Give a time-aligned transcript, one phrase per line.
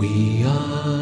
[0.00, 0.99] We are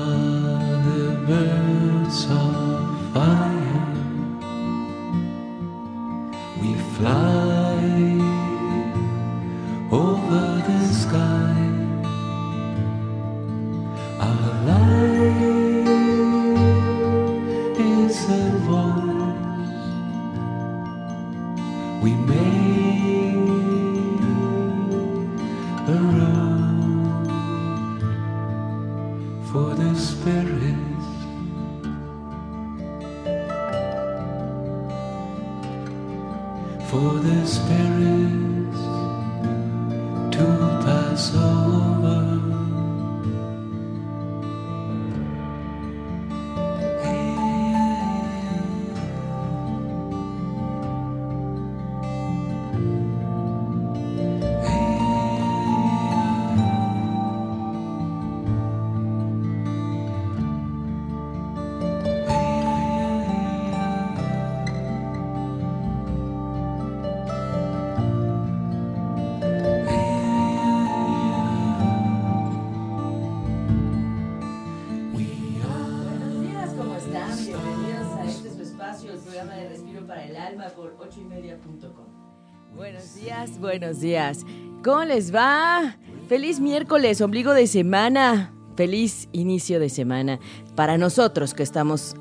[80.96, 82.76] por ochoymedia.com.
[82.76, 84.44] Buenos días, buenos días.
[84.84, 85.96] ¿Cómo les va?
[86.28, 88.54] Feliz miércoles, ombligo de semana.
[88.76, 90.38] Feliz inicio de semana.
[90.76, 92.14] Para nosotros que estamos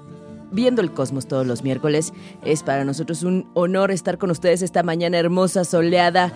[0.52, 2.14] viendo el cosmos todos los miércoles,
[2.44, 6.34] es para nosotros un honor estar con ustedes esta mañana hermosa, soleada,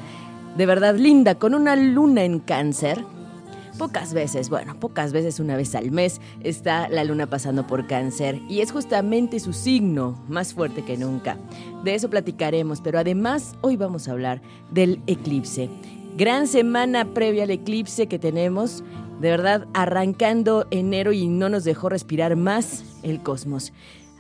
[0.58, 3.04] de verdad linda, con una luna en cáncer.
[3.78, 8.40] Pocas veces, bueno, pocas veces una vez al mes está la luna pasando por cáncer
[8.50, 11.38] y es justamente su signo más fuerte que nunca.
[11.84, 15.70] De eso platicaremos, pero además hoy vamos a hablar del eclipse.
[16.18, 18.84] Gran semana previa al eclipse que tenemos,
[19.20, 23.72] de verdad arrancando enero y no nos dejó respirar más el cosmos.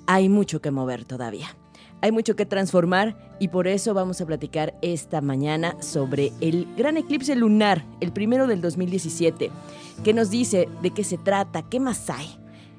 [0.07, 1.55] Hay mucho que mover todavía.
[2.01, 6.97] Hay mucho que transformar y por eso vamos a platicar esta mañana sobre el gran
[6.97, 9.51] eclipse lunar, el primero del 2017,
[10.03, 12.27] que nos dice de qué se trata, qué más hay.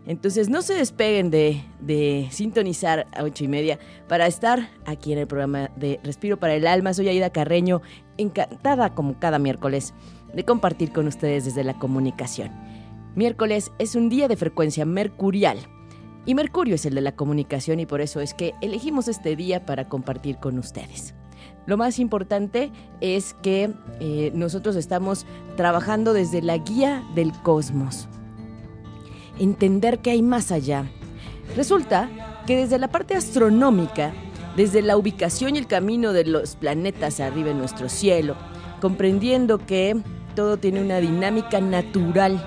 [0.07, 3.79] Entonces no se despeguen de, de sintonizar a ocho y media
[4.09, 6.93] para estar aquí en el programa de Respiro para el Alma.
[6.93, 7.81] Soy Aida Carreño,
[8.19, 9.95] encantada como cada miércoles
[10.35, 12.51] de compartir con ustedes desde la comunicación.
[13.15, 15.59] Miércoles es un día de frecuencia mercurial.
[16.25, 19.67] Y Mercurio es el de la comunicación y por eso es que elegimos este día
[19.67, 21.15] para compartir con ustedes.
[21.67, 28.09] Lo más importante es que eh, nosotros estamos trabajando desde la guía del cosmos.
[29.39, 30.87] Entender que hay más allá.
[31.57, 32.09] Resulta
[32.47, 34.13] que desde la parte astronómica,
[34.57, 38.37] desde la ubicación y el camino de los planetas arriba en nuestro cielo,
[38.81, 39.97] comprendiendo que
[40.35, 42.43] todo tiene una dinámica natural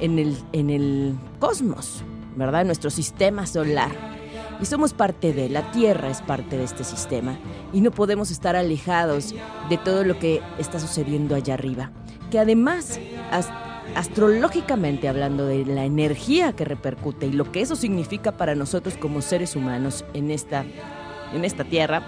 [0.00, 2.04] en el, en el cosmos,
[2.36, 2.64] ¿verdad?
[2.64, 3.90] Nuestro sistema solar.
[4.60, 7.38] Y somos parte de, la Tierra es parte de este sistema.
[7.72, 9.34] Y no podemos estar alejados
[9.68, 11.90] de todo lo que está sucediendo allá arriba.
[12.30, 13.00] Que además,
[13.32, 13.50] as-
[13.96, 19.20] astrológicamente hablando de la energía que repercute y lo que eso significa para nosotros como
[19.22, 20.64] seres humanos en esta,
[21.32, 22.02] en esta Tierra,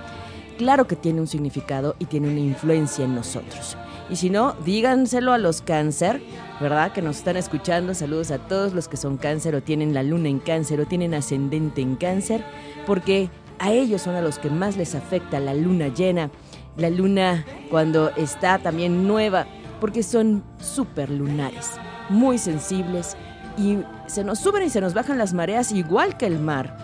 [0.57, 3.77] claro que tiene un significado y tiene una influencia en nosotros.
[4.09, 6.23] Y si no, díganselo a los cáncer,
[6.61, 6.93] ¿verdad?
[6.93, 7.93] Que nos están escuchando.
[7.93, 11.15] Saludos a todos los que son cáncer o tienen la luna en cáncer o tienen
[11.15, 12.45] ascendente en cáncer,
[12.87, 16.31] porque a ellos son a los que más les afecta la luna llena,
[16.77, 19.47] la luna cuando está también nueva,
[19.81, 21.73] porque son súper lunares,
[22.09, 23.17] muy sensibles
[23.59, 26.77] y se nos suben y se nos bajan las mareas igual que el mar.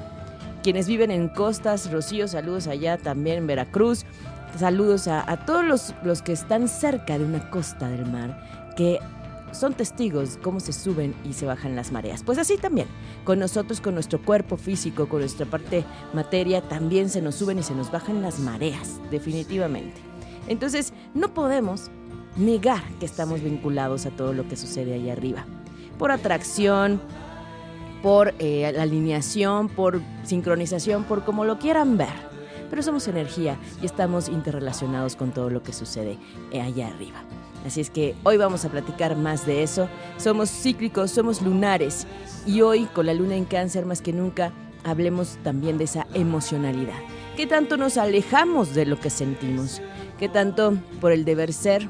[0.63, 4.07] Quienes viven en costas, Rocío, saludos allá también en Veracruz.
[4.59, 8.99] Saludos a, a todos los, los que están cerca de una costa del mar, que
[9.53, 12.23] son testigos cómo se suben y se bajan las mareas.
[12.25, 12.89] Pues así también,
[13.25, 17.63] con nosotros, con nuestro cuerpo físico, con nuestra parte materia, también se nos suben y
[17.63, 20.01] se nos bajan las mareas, definitivamente.
[20.49, 21.91] Entonces, no podemos
[22.37, 25.45] negar que estamos vinculados a todo lo que sucede ahí arriba.
[25.99, 27.01] Por atracción,
[28.03, 32.32] por eh, la alineación, por sincronización, por como lo quieran ver.
[32.73, 36.17] Pero somos energía y estamos interrelacionados con todo lo que sucede
[36.55, 37.23] allá arriba.
[37.67, 39.91] Así es que hoy vamos a platicar más de eso.
[40.17, 42.07] Somos cíclicos, somos lunares
[42.47, 44.53] y hoy con la luna en cáncer más que nunca
[44.85, 46.97] hablemos también de esa emocionalidad.
[47.37, 49.83] ¿Qué tanto nos alejamos de lo que sentimos?
[50.19, 51.87] ¿Qué tanto por el deber ser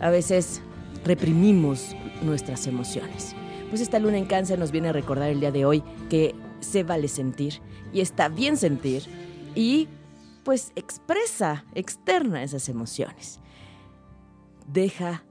[0.00, 0.62] a veces
[1.04, 3.36] reprimimos nuestras emociones?
[3.68, 6.84] Pues esta luna en cáncer nos viene a recordar el día de hoy que se
[6.84, 7.60] vale sentir
[7.92, 9.02] y está bien sentir
[9.54, 9.88] y
[10.46, 13.40] pues expresa, externa esas emociones.
[14.72, 15.24] Deja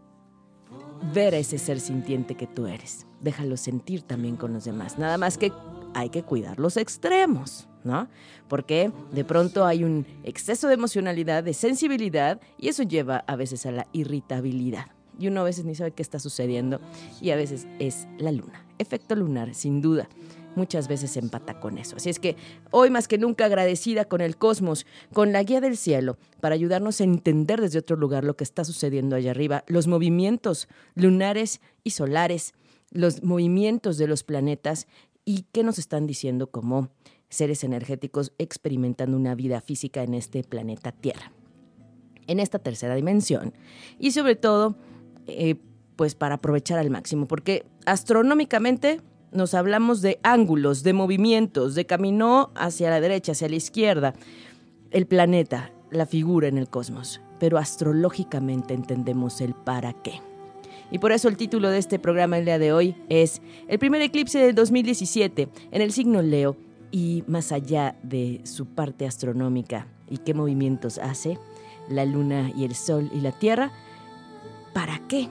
[1.13, 3.07] ver a ese ser sintiente que tú eres.
[3.21, 4.99] Déjalo sentir también con los demás.
[4.99, 5.53] Nada más que
[5.93, 8.09] hay que cuidar los extremos, ¿no?
[8.49, 13.65] Porque de pronto hay un exceso de emocionalidad, de sensibilidad, y eso lleva a veces
[13.65, 14.87] a la irritabilidad.
[15.17, 16.81] Y uno a veces ni sabe qué está sucediendo,
[17.21, 18.65] y a veces es la luna.
[18.79, 20.09] Efecto lunar, sin duda
[20.55, 21.95] muchas veces empata con eso.
[21.97, 22.35] Así es que
[22.71, 27.01] hoy más que nunca agradecida con el cosmos, con la guía del cielo, para ayudarnos
[27.01, 31.91] a entender desde otro lugar lo que está sucediendo allá arriba, los movimientos lunares y
[31.91, 32.53] solares,
[32.91, 34.87] los movimientos de los planetas
[35.25, 36.89] y qué nos están diciendo como
[37.29, 41.31] seres energéticos experimentando una vida física en este planeta Tierra,
[42.27, 43.53] en esta tercera dimensión.
[43.99, 44.75] Y sobre todo,
[45.27, 45.55] eh,
[45.95, 49.01] pues para aprovechar al máximo, porque astronómicamente
[49.35, 54.13] nos hablamos de ángulos, de movimientos, de camino hacia la derecha, hacia la izquierda,
[54.91, 60.21] el planeta, la figura en el cosmos, pero astrológicamente entendemos el para qué.
[60.91, 64.01] Y por eso el título de este programa el día de hoy es El primer
[64.01, 66.55] eclipse del 2017 en el signo Leo
[66.91, 71.37] y más allá de su parte astronómica y qué movimientos hace
[71.89, 73.71] la luna y el sol y la tierra,
[74.73, 75.27] ¿para qué?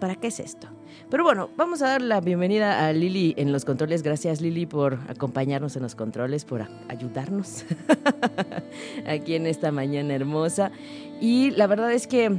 [0.00, 0.68] ¿Para qué es esto?
[1.10, 4.02] Pero bueno, vamos a dar la bienvenida a Lili en los controles.
[4.02, 7.64] Gracias Lili por acompañarnos en los controles, por ayudarnos
[9.06, 10.72] aquí en esta mañana hermosa.
[11.20, 12.38] Y la verdad es que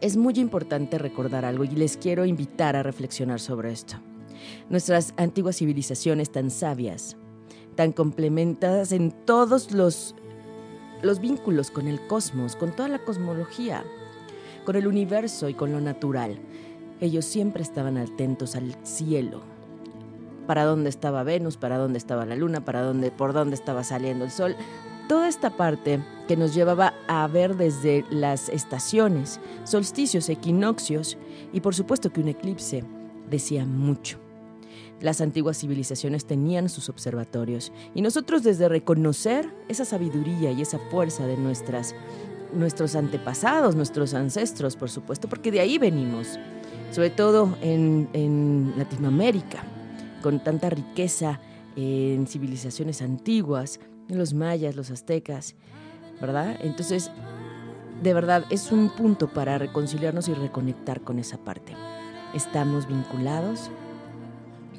[0.00, 3.96] es muy importante recordar algo y les quiero invitar a reflexionar sobre esto.
[4.68, 7.16] Nuestras antiguas civilizaciones tan sabias,
[7.74, 10.14] tan complementadas en todos los,
[11.02, 13.84] los vínculos con el cosmos, con toda la cosmología,
[14.64, 16.38] con el universo y con lo natural,
[17.00, 19.42] ellos siempre estaban atentos al cielo.
[20.46, 24.24] Para dónde estaba Venus, para dónde estaba la luna, para dónde, por dónde estaba saliendo
[24.24, 24.56] el sol.
[25.08, 31.16] Toda esta parte que nos llevaba a ver desde las estaciones, solsticios, equinoccios
[31.52, 32.84] y por supuesto que un eclipse
[33.30, 34.18] decía mucho.
[35.00, 41.26] Las antiguas civilizaciones tenían sus observatorios y nosotros desde reconocer esa sabiduría y esa fuerza
[41.26, 41.94] de nuestras,
[42.52, 46.38] nuestros antepasados, nuestros ancestros, por supuesto, porque de ahí venimos
[46.90, 49.62] sobre todo en, Latinoamérica,
[50.22, 51.40] con tanta riqueza
[51.76, 55.54] en civilizaciones antiguas, los mayas, los aztecas,
[56.20, 56.56] ¿verdad?
[56.62, 57.10] Entonces,
[58.02, 61.74] de verdad, es un punto para reconciliarnos y reconectar con esa parte.
[62.34, 63.70] Estamos vinculados,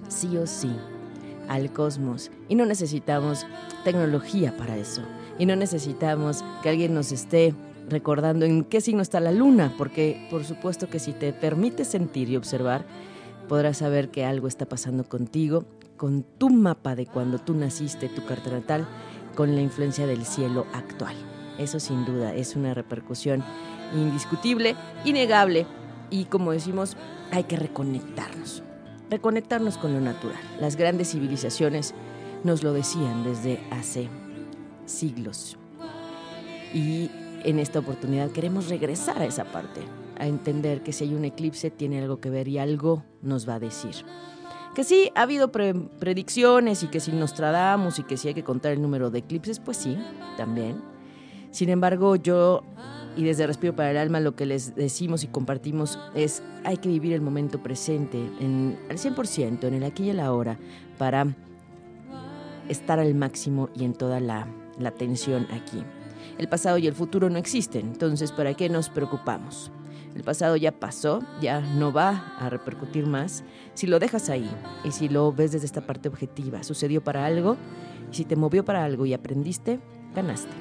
[0.08, 0.76] sí o sí,
[1.48, 3.46] al cosmos y no necesitamos
[3.84, 5.02] tecnología para eso.
[5.38, 7.56] Y no necesitamos que alguien nos esté
[7.90, 12.30] recordando en qué signo está la luna, porque por supuesto que si te permites sentir
[12.30, 12.86] y observar,
[13.48, 15.66] podrás saber que algo está pasando contigo,
[15.98, 18.88] con tu mapa de cuando tú naciste, tu carta natal,
[19.36, 21.16] con la influencia del cielo actual.
[21.58, 23.44] Eso sin duda es una repercusión
[23.94, 25.66] indiscutible, innegable,
[26.10, 26.96] y como decimos,
[27.32, 28.64] hay que reconectarnos,
[29.10, 30.40] reconectarnos con lo natural.
[30.60, 31.94] Las grandes civilizaciones
[32.44, 34.10] nos lo decían desde hace
[34.86, 35.58] siglos.
[36.74, 37.10] Y
[37.44, 39.82] en esta oportunidad queremos regresar a esa parte,
[40.18, 43.56] a entender que si hay un eclipse tiene algo que ver y algo nos va
[43.56, 43.96] a decir.
[44.76, 48.44] Que sí, ha habido predicciones y que si nos tradamos y que si hay que
[48.44, 49.98] contar el número de eclipses, pues sí,
[50.38, 50.82] también.
[51.52, 52.64] Sin embargo, yo
[53.16, 56.90] y desde Respiro para el Alma lo que les decimos y compartimos es hay que
[56.90, 60.58] vivir el momento presente en, al 100%, en el aquí y el ahora,
[60.98, 61.28] para
[62.70, 65.84] estar al máximo y en toda la, la atención aquí.
[66.40, 69.74] El pasado y el futuro no existen, entonces ¿para qué nos preocupamos?
[70.16, 73.44] El pasado ya pasó, ya no va a repercutir más.
[73.74, 74.50] Si lo dejas ahí
[74.86, 77.58] y si lo ves desde esta parte objetiva, sucedió para algo,
[78.10, 79.82] y si te movió para algo y aprendiste,
[80.16, 80.56] ganaste.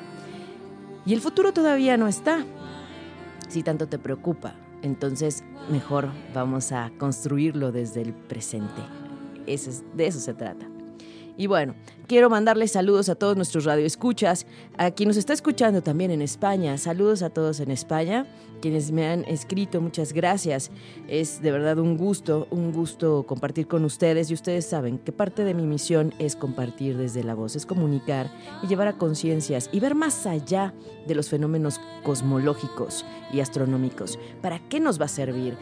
[1.07, 2.45] Y el futuro todavía no está.
[3.49, 8.83] Si tanto te preocupa, entonces mejor vamos a construirlo desde el presente.
[9.47, 10.78] de eso se trata.
[11.39, 11.77] Y bueno,
[12.09, 14.45] quiero mandarles saludos a todos nuestros radioescuchas,
[14.77, 16.77] a quien nos está escuchando también en España.
[16.79, 18.27] Saludos a todos en España,
[18.61, 20.73] quienes me han escrito, muchas gracias.
[21.07, 25.45] Es de verdad un gusto, un gusto compartir con ustedes y ustedes saben que parte
[25.45, 28.33] de mi misión es compartir desde la voz, es comunicar
[28.65, 30.75] y llevar a conciencias y ver más allá
[31.07, 34.19] de los fenómenos cosmológicos y astronómicos.
[34.43, 35.57] ¿Para qué nos va a servir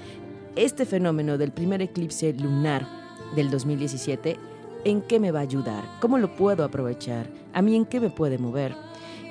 [0.57, 2.89] este fenómeno del primer eclipse lunar
[3.35, 4.56] del 2017?
[4.87, 5.83] ¿En qué me va a ayudar?
[6.01, 7.27] ¿Cómo lo puedo aprovechar?
[7.53, 8.77] ¿A mí en qué me puede mover?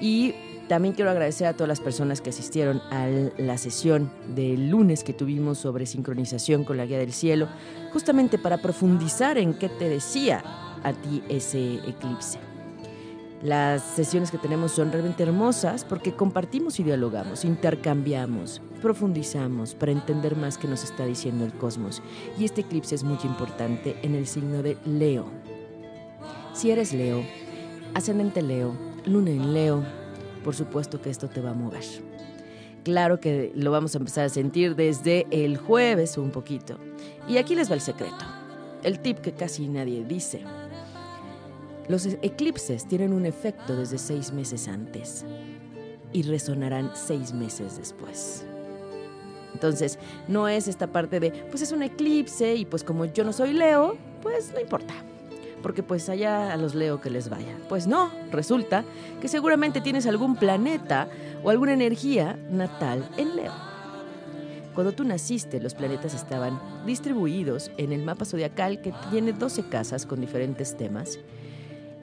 [0.01, 0.33] Y
[0.67, 3.07] también quiero agradecer a todas las personas que asistieron a
[3.37, 7.47] la sesión del lunes que tuvimos sobre sincronización con la guía del cielo,
[7.93, 10.43] justamente para profundizar en qué te decía
[10.83, 12.37] a ti ese eclipse.
[13.41, 20.35] Las sesiones que tenemos son realmente hermosas porque compartimos y dialogamos, intercambiamos, profundizamos para entender
[20.35, 22.01] más qué nos está diciendo el cosmos.
[22.37, 25.44] Y este eclipse es muy importante en el signo de Leo.
[26.55, 27.21] Si eres Leo,
[27.95, 29.83] ascendente Leo, luna en Leo,
[30.41, 31.83] por supuesto que esto te va a mover.
[32.85, 36.79] Claro que lo vamos a empezar a sentir desde el jueves un poquito.
[37.27, 38.23] Y aquí les va el secreto,
[38.83, 40.43] el tip que casi nadie dice.
[41.89, 45.25] Los eclipses tienen un efecto desde seis meses antes
[46.13, 48.45] y resonarán seis meses después.
[49.53, 53.33] Entonces, no es esta parte de, pues es un eclipse y pues como yo no
[53.33, 54.93] soy Leo, pues no importa.
[55.65, 57.57] Porque pues allá a los Leo que les vaya.
[57.67, 58.85] Pues no, resulta
[59.19, 61.07] que seguramente tienes algún planeta
[61.43, 63.51] o alguna energía natal en Leo.
[64.75, 70.05] Cuando tú naciste, los planetas estaban distribuidos en el mapa zodiacal que tiene 12 casas
[70.05, 71.17] con diferentes temas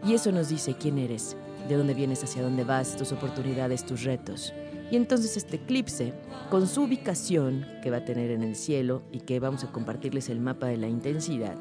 [0.05, 1.37] y eso nos dice quién eres,
[1.69, 4.53] de dónde vienes, hacia dónde vas, tus oportunidades, tus retos.
[4.91, 6.13] Y entonces este eclipse,
[6.51, 10.31] con su ubicación que va a tener en el cielo y que vamos a compartirles
[10.31, 11.55] el mapa de la intensidad,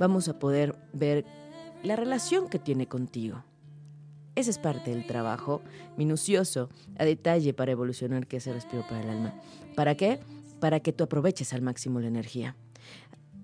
[0.00, 1.26] vamos a poder ver
[1.82, 3.44] la relación que tiene contigo.
[4.34, 5.60] Ese es parte del trabajo
[5.98, 9.34] minucioso, a detalle para evolucionar que el respiro para el alma.
[9.76, 10.18] ¿Para qué?
[10.58, 12.56] Para que tú aproveches al máximo la energía.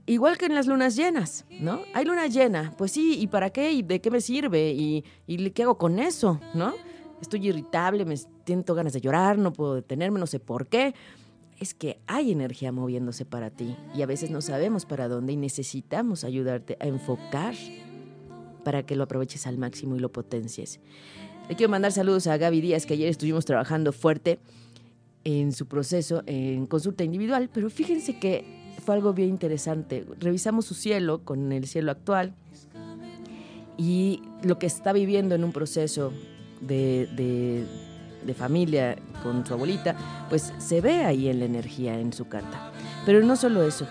[0.07, 1.81] Igual que en las lunas llenas, ¿no?
[1.93, 3.73] Hay luna llena, pues sí, ¿y para qué?
[3.73, 4.73] ¿Y de qué me sirve?
[4.73, 6.41] ¿Y, y qué hago con eso?
[6.55, 6.73] ¿No?
[7.21, 10.95] Estoy irritable, me siento ganas de llorar, no puedo detenerme, no sé por qué.
[11.59, 15.37] Es que hay energía moviéndose para ti y a veces no sabemos para dónde y
[15.37, 17.55] necesitamos ayudarte a enfocar
[18.65, 20.81] para que lo aproveches al máximo y lo potencies.
[21.49, 24.41] Le quiero mandar saludos a Gaby Díaz, que ayer estuvimos trabajando fuerte
[25.23, 28.45] en su proceso en consulta individual, pero fíjense que
[28.85, 30.05] fue algo bien interesante.
[30.21, 32.35] Revisamos su cielo con el cielo actual
[33.77, 36.13] y lo que está viviendo en un proceso
[36.61, 37.65] de, de,
[38.27, 39.97] de, familia con su abuelita,
[40.29, 42.73] pues se ve ahí en la energía en su carta.
[43.05, 43.87] Pero no solo eso.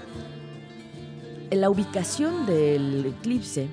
[1.49, 3.67] En la ubicación del eclipse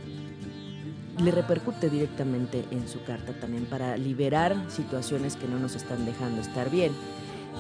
[1.23, 6.41] le repercute directamente en su carta también para liberar situaciones que no nos están dejando
[6.41, 6.93] estar bien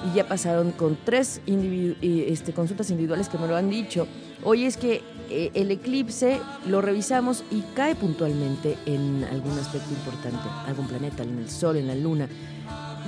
[0.04, 4.06] y ya pasaron con tres este, consultas individuales que me lo han dicho.
[4.42, 10.48] Hoy es que eh, el eclipse lo revisamos y cae puntualmente en algún aspecto importante,
[10.66, 12.28] algún planeta, en el Sol, en la Luna.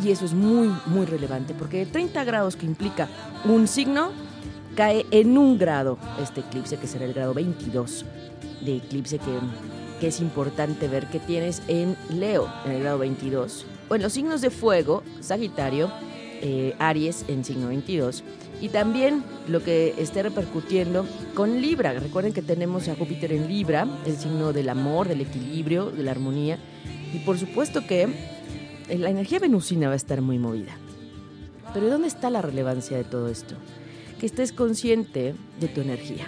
[0.03, 3.09] Y eso es muy, muy relevante, porque 30 grados que implica
[3.45, 4.11] un signo,
[4.75, 8.05] cae en un grado este eclipse, que será el grado 22
[8.63, 9.39] de eclipse, que,
[10.01, 13.67] que es importante ver que tienes en Leo, en el grado 22.
[13.89, 15.91] O en los signos de fuego, Sagitario,
[16.47, 18.23] eh, Aries en signo 22
[18.61, 21.93] y también lo que esté repercutiendo con Libra.
[21.95, 26.11] Recuerden que tenemos a Júpiter en Libra, el signo del amor, del equilibrio, de la
[26.11, 26.59] armonía
[27.15, 28.34] y por supuesto que
[28.88, 30.76] la energía venusina va a estar muy movida.
[31.73, 33.57] Pero ¿dónde está la relevancia de todo esto?
[34.19, 36.26] Que estés consciente de tu energía,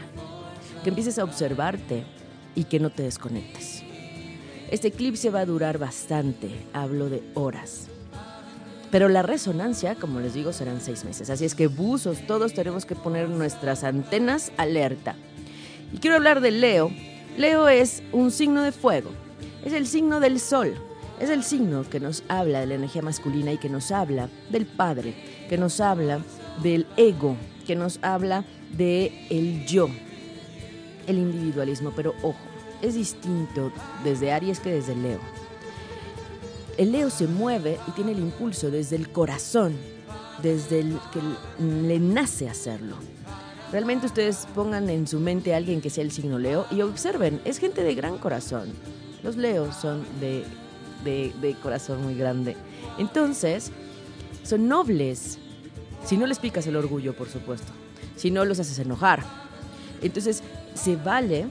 [0.83, 2.05] que empieces a observarte
[2.55, 3.83] y que no te desconectes.
[4.71, 7.87] Este eclipse va a durar bastante, hablo de horas.
[8.91, 11.31] Pero la resonancia, como les digo, serán seis meses.
[11.31, 15.15] Así es que buzos, todos tenemos que poner nuestras antenas alerta.
[15.93, 16.91] Y quiero hablar de Leo.
[17.37, 19.11] Leo es un signo de fuego.
[19.65, 20.75] Es el signo del sol.
[21.21, 24.67] Es el signo que nos habla de la energía masculina y que nos habla del
[24.67, 25.15] padre,
[25.49, 26.21] que nos habla
[26.63, 28.45] del ego, que nos habla
[28.77, 29.89] de el yo,
[31.07, 31.93] el individualismo.
[31.97, 32.39] Pero ojo,
[32.83, 33.73] es distinto
[34.05, 35.21] desde Aries que desde Leo.
[36.77, 39.75] El Leo se mueve y tiene el impulso desde el corazón,
[40.43, 41.21] desde el que
[41.63, 42.97] le nace hacerlo.
[43.73, 47.41] Realmente ustedes pongan en su mente a alguien que sea el signo Leo y observen,
[47.47, 48.69] es gente de gran corazón.
[49.23, 50.45] Los Leos son de,
[51.07, 52.57] de, corazón muy grande.
[52.99, 53.73] Entonces,
[54.43, 55.39] son nobles.
[56.05, 57.73] Si no les picas el orgullo, por supuesto.
[58.17, 59.23] Si no los haces enojar.
[60.03, 60.43] Entonces,
[60.75, 61.47] se vale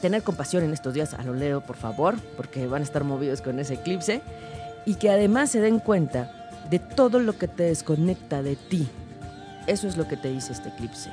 [0.00, 3.40] tener compasión en estos días, a lo leo, por favor, porque van a estar movidos
[3.40, 4.20] con ese eclipse,
[4.86, 8.86] y que además se den cuenta de todo lo que te desconecta de ti.
[9.66, 11.10] Eso es lo que te dice este eclipse,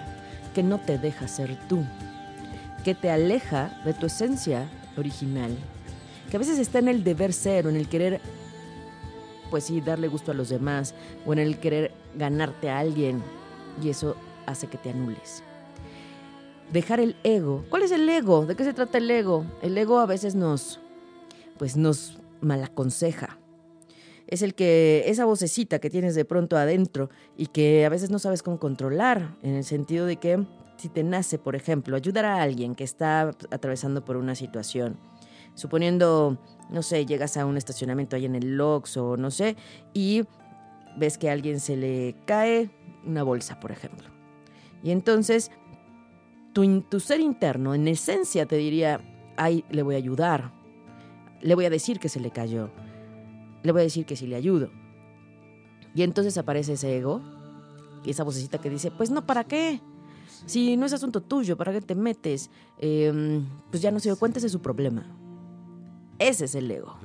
[0.53, 1.85] que no te deja ser tú,
[2.83, 5.55] que te aleja de tu esencia original,
[6.31, 8.21] que a veces está en el deber ser o en el querer,
[9.49, 10.95] pues sí, darle gusto a los demás
[11.25, 13.21] o en el querer ganarte a alguien
[13.83, 15.43] y eso hace que te anules.
[16.71, 17.65] Dejar el ego.
[17.69, 18.45] ¿Cuál es el ego?
[18.45, 19.45] ¿De qué se trata el ego?
[19.61, 20.79] El ego a veces nos,
[21.57, 23.37] pues nos malaconseja.
[24.25, 28.19] Es el que, esa vocecita que tienes de pronto adentro y que a veces no
[28.19, 30.45] sabes cómo controlar, en el sentido de que
[30.77, 34.97] si te nace, por ejemplo, ayudar a alguien que está atravesando por una situación,
[35.55, 36.37] suponiendo,
[36.69, 39.55] no sé, llegas a un estacionamiento ahí en el Lox o no sé,
[39.93, 40.23] y
[40.97, 42.69] ves que a alguien se le cae
[43.05, 44.07] una bolsa, por ejemplo.
[44.83, 45.51] Y entonces
[46.53, 49.01] tu, ser interno, en esencia, te diría,
[49.37, 50.51] ay, le voy a ayudar,
[51.41, 52.69] le voy a decir que se le cayó,
[53.63, 54.69] le voy a decir que sí le ayudo.
[55.95, 57.21] Y entonces aparece ese ego,
[58.05, 59.81] esa vocecita que dice, pues no, ¿para qué?
[60.45, 62.49] Si no es asunto tuyo, ¿para qué te metes?
[62.79, 65.05] Eh, pues ya no se dio cuenta, es su problema.
[66.21, 66.97] Ese es el ego,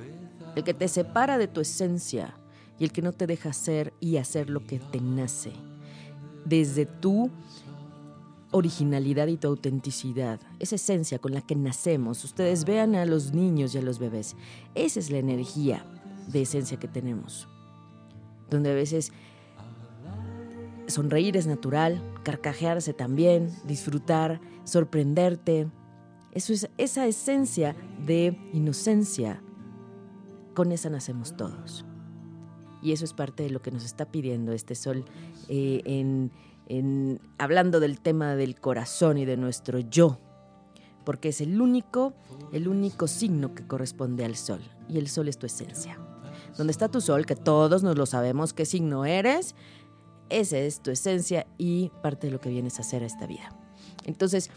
[0.55, 2.37] el que te separa de tu esencia
[2.77, 5.53] y el que no te deja ser y hacer lo que te nace.
[6.45, 7.31] Desde tu
[8.51, 12.23] originalidad y tu autenticidad, esa esencia con la que nacemos.
[12.23, 14.35] Ustedes vean a los niños y a los bebés.
[14.75, 15.83] Esa es la energía
[16.27, 17.47] de esencia que tenemos.
[18.51, 19.11] Donde a veces
[20.85, 25.71] sonreír es natural, carcajearse también, disfrutar, sorprenderte.
[26.37, 27.75] Es esa esencia
[28.05, 29.41] de inocencia.
[30.53, 31.83] Con esa nacemos todos.
[32.83, 35.03] Y eso es parte de lo que nos está pidiendo este sol
[35.49, 35.81] eh,
[36.69, 40.19] en, hablando del tema del corazón y de nuestro yo,
[41.05, 42.13] porque es el único,
[42.53, 45.99] el único signo que corresponde al sol, y el sol es tu esencia.
[46.55, 49.55] Donde está tu sol, que todos nos lo sabemos qué signo eres,
[50.29, 53.49] esa es tu esencia y parte de lo que vienes a hacer a esta vida.
[54.05, 54.51] Entonces,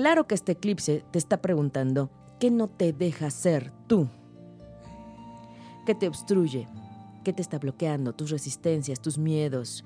[0.00, 4.08] claro que este eclipse te está preguntando, ¿qué no te deja ser tú?
[5.86, 6.68] ¿Qué te obstruye?
[7.24, 8.12] ¿Qué te está bloqueando?
[8.12, 9.84] Tus resistencias, tus miedos,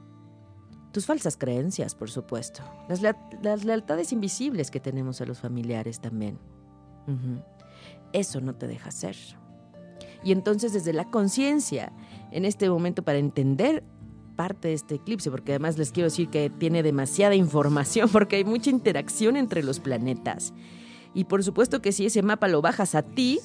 [0.92, 2.62] tus falsas creencias, por supuesto.
[2.88, 6.38] Las, le las lealtades invisibles que tenemos a los familiares también.
[8.12, 9.16] Eso no te deja ser.
[10.22, 11.92] Y entonces desde la conciencia,
[12.30, 13.82] en este momento para entender
[14.36, 18.44] parte de este eclipse, porque además les quiero decir que tiene demasiada información, porque hay
[18.44, 20.52] mucha interacción entre los planetas.
[21.14, 23.40] Y por supuesto que si ese mapa lo bajas a ti,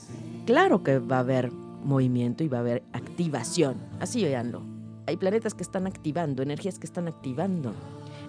[0.46, 3.78] claro que va a haber movimiento y va a haber activación.
[4.00, 4.62] Así veanlo.
[5.06, 7.74] Hay planetas que están activando, energías que están activando.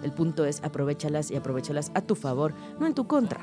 [0.03, 3.41] El punto es aprovechalas y aprovechalas a tu favor, no en tu contra.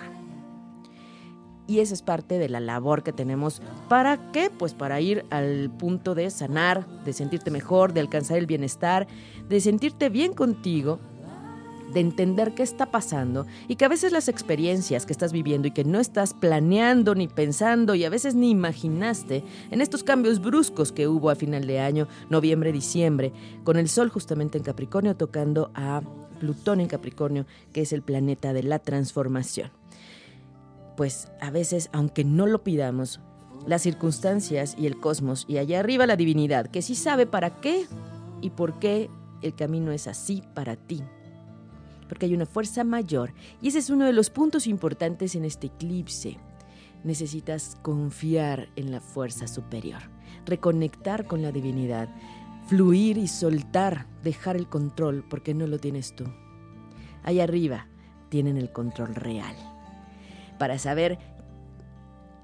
[1.67, 3.61] Y esa es parte de la labor que tenemos.
[3.89, 4.51] ¿Para qué?
[4.51, 9.07] Pues para ir al punto de sanar, de sentirte mejor, de alcanzar el bienestar,
[9.49, 11.01] de sentirte bien contigo,
[11.93, 15.71] de entender qué está pasando y que a veces las experiencias que estás viviendo y
[15.71, 20.93] que no estás planeando ni pensando y a veces ni imaginaste en estos cambios bruscos
[20.93, 23.33] que hubo a final de año, noviembre, diciembre,
[23.65, 26.03] con el Sol justamente en Capricornio tocando a
[26.39, 29.71] Plutón en Capricornio, que es el planeta de la transformación.
[30.97, 33.21] Pues a veces, aunque no lo pidamos,
[33.67, 37.87] las circunstancias y el cosmos y allá arriba la divinidad, que sí sabe para qué
[38.41, 39.11] y por qué
[39.43, 41.03] el camino es así para ti.
[42.09, 45.67] Porque hay una fuerza mayor y ese es uno de los puntos importantes en este
[45.67, 46.39] eclipse.
[47.05, 50.03] Necesitas confiar en la fuerza superior,
[50.47, 52.09] reconectar con la divinidad,
[52.69, 56.25] fluir y soltar, dejar el control porque no lo tienes tú.
[57.23, 57.89] Allá arriba
[58.31, 59.76] tienen el control real
[60.59, 61.19] para saber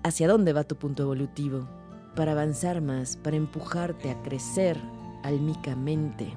[0.03, 1.69] hacia dónde va tu punto evolutivo,
[2.15, 4.79] para avanzar más, para empujarte a crecer
[5.23, 6.35] álmicamente.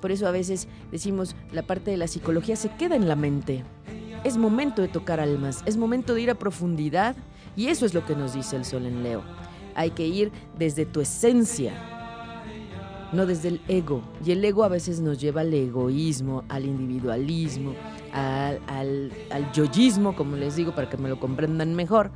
[0.00, 3.64] Por eso a veces decimos, la parte de la psicología se queda en la mente.
[4.24, 7.16] Es momento de tocar almas, es momento de ir a profundidad
[7.56, 9.22] y eso es lo que nos dice el sol en Leo.
[9.74, 11.72] Hay que ir desde tu esencia,
[13.12, 14.02] no desde el ego.
[14.24, 17.74] Y el ego a veces nos lleva al egoísmo, al individualismo,
[18.12, 22.10] al, al, al yoyismo, como les digo, para que me lo comprendan mejor.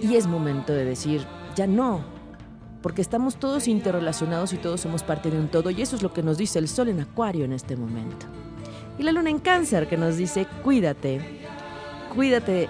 [0.00, 2.00] Y es momento de decir, ya no,
[2.82, 6.12] porque estamos todos interrelacionados y todos somos parte de un todo, y eso es lo
[6.12, 8.26] que nos dice el sol en Acuario en este momento.
[8.98, 11.20] Y la luna en Cáncer que nos dice, cuídate,
[12.14, 12.68] cuídate,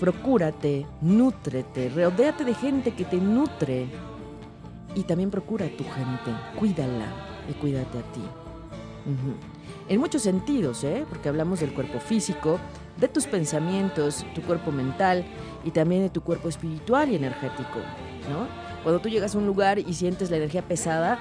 [0.00, 3.86] procúrate, nútrete, rodéate de gente que te nutre,
[4.94, 7.06] y también procura a tu gente, cuídala
[7.48, 8.22] y cuídate a ti.
[9.06, 9.49] Uh.
[9.90, 11.04] En muchos sentidos, ¿eh?
[11.08, 12.60] porque hablamos del cuerpo físico,
[12.96, 15.24] de tus pensamientos, tu cuerpo mental
[15.64, 17.80] y también de tu cuerpo espiritual y energético.
[18.30, 18.46] ¿no?
[18.84, 21.18] Cuando tú llegas a un lugar y sientes la energía pesada,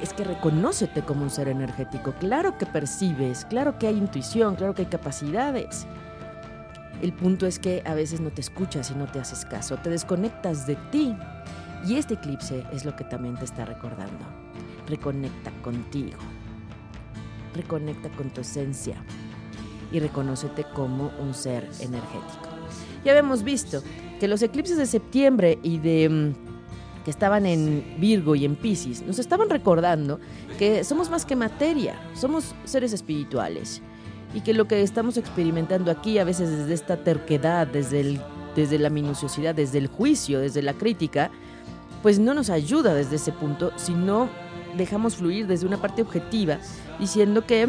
[0.00, 2.14] es que reconócete como un ser energético.
[2.20, 5.84] Claro que percibes, claro que hay intuición, claro que hay capacidades.
[7.02, 9.90] El punto es que a veces no te escuchas y no te haces caso, te
[9.90, 11.16] desconectas de ti.
[11.84, 14.24] Y este eclipse es lo que también te está recordando.
[14.86, 16.18] Reconecta contigo.
[17.54, 18.96] Reconecta con tu esencia.
[19.92, 22.48] Y reconócete como un ser energético.
[23.04, 23.82] Ya habíamos visto
[24.20, 26.50] que los eclipses de septiembre y de mm,
[27.04, 30.20] que estaban en Virgo y en Pisces, nos estaban recordando
[30.58, 33.80] que somos más que materia, somos seres espirituales
[34.34, 38.20] y que lo que estamos experimentando aquí a veces desde esta terquedad, desde,
[38.54, 41.30] desde la minuciosidad, desde el juicio, desde la crítica,
[42.02, 44.28] pues no nos ayuda desde ese punto, sino
[44.76, 46.58] dejamos fluir desde una parte objetiva,
[46.98, 47.68] diciendo que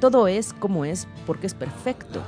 [0.00, 2.22] todo es como es porque es perfecto.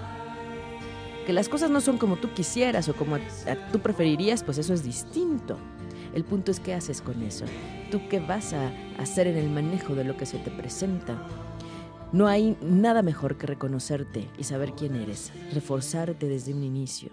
[1.27, 3.19] Que las cosas no son como tú quisieras o como
[3.73, 5.59] tú preferirías, pues eso es distinto.
[6.15, 7.45] El punto es qué haces con eso.
[7.91, 11.21] Tú qué vas a hacer en el manejo de lo que se te presenta.
[12.13, 17.11] No hay nada mejor que reconocerte y saber quién eres, reforzarte desde un inicio.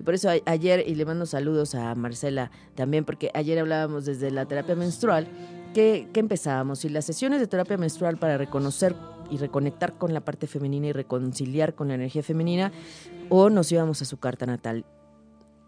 [0.00, 4.30] Y por eso ayer, y le mando saludos a Marcela también, porque ayer hablábamos desde
[4.30, 5.28] la terapia menstrual,
[5.74, 6.84] que empezábamos.
[6.84, 8.94] Y las sesiones de terapia menstrual para reconocer
[9.30, 12.72] y reconectar con la parte femenina y reconciliar con la energía femenina,
[13.28, 14.84] o nos íbamos a su carta natal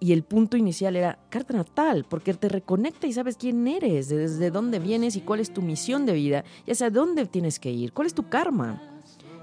[0.03, 4.51] y el punto inicial era carta natal, porque te reconecta y sabes quién eres, desde
[4.51, 7.93] dónde vienes y cuál es tu misión de vida, y hacia dónde tienes que ir,
[7.93, 8.83] cuál es tu karma,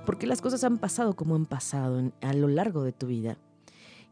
[0.05, 3.37] porque las cosas han pasado como han pasado a lo largo de tu vida.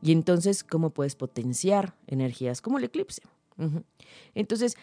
[0.02, 3.24] Y entonces, ¿cómo puedes potenciar energías como el eclipse?
[4.34, 4.78] Entonces,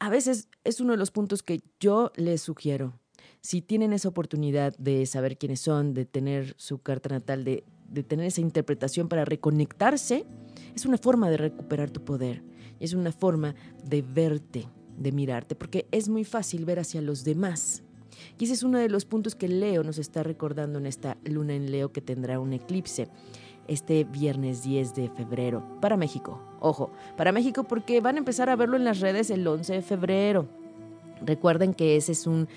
[0.00, 2.98] a veces es uno de los puntos que yo les sugiero.
[3.42, 8.02] Si tienen esa oportunidad de saber quiénes son, de tener su carta natal, de, de
[8.02, 10.24] tener esa interpretación para reconectarse,
[10.74, 12.42] es una forma de recuperar tu poder.
[12.80, 17.82] Es una forma de verte, de mirarte, porque es muy fácil ver hacia los demás.
[18.38, 21.54] Y ese es uno de los puntos que Leo nos está recordando en esta luna
[21.54, 23.08] en Leo que tendrá un eclipse
[23.70, 26.40] este viernes 10 de febrero para México.
[26.58, 29.82] Ojo, para México porque van a empezar a verlo en las redes el 11 de
[29.82, 30.46] febrero.
[31.24, 32.48] Recuerden que ese es un,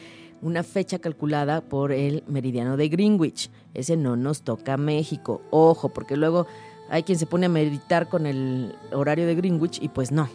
[0.41, 3.52] una fecha calculada por el meridiano de Greenwich.
[3.76, 5.41] Ese no nos toca México.
[5.52, 6.47] Ojo, porque luego
[6.89, 10.28] hay quien se pone a meditar con el horario de Greenwich y pues no.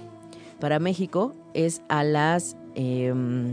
[0.61, 3.53] Para México es a las, em,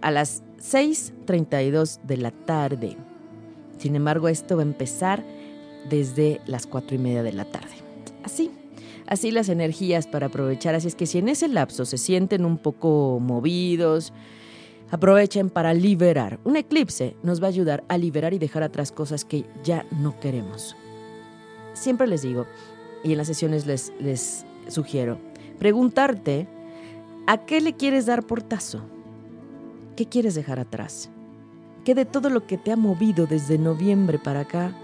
[0.00, 2.96] a las 6.32 de la tarde.
[3.76, 5.24] Sin embargo, esto va a empezar
[5.88, 7.74] desde las 4 y media de la tarde.
[8.24, 8.50] Así,
[9.06, 10.74] así las energías para aprovechar.
[10.74, 14.12] Así es que si en ese lapso se sienten un poco movidos,
[14.90, 16.40] aprovechen para liberar.
[16.44, 20.18] Un eclipse nos va a ayudar a liberar y dejar atrás cosas que ya no
[20.20, 20.76] queremos
[21.78, 22.46] siempre les digo,
[23.02, 25.18] y en las sesiones les, les sugiero,
[25.58, 26.48] preguntarte
[27.26, 28.82] a qué le quieres dar portazo,
[29.96, 31.10] qué quieres dejar atrás,
[31.84, 34.74] qué de todo lo que te ha movido desde noviembre para acá,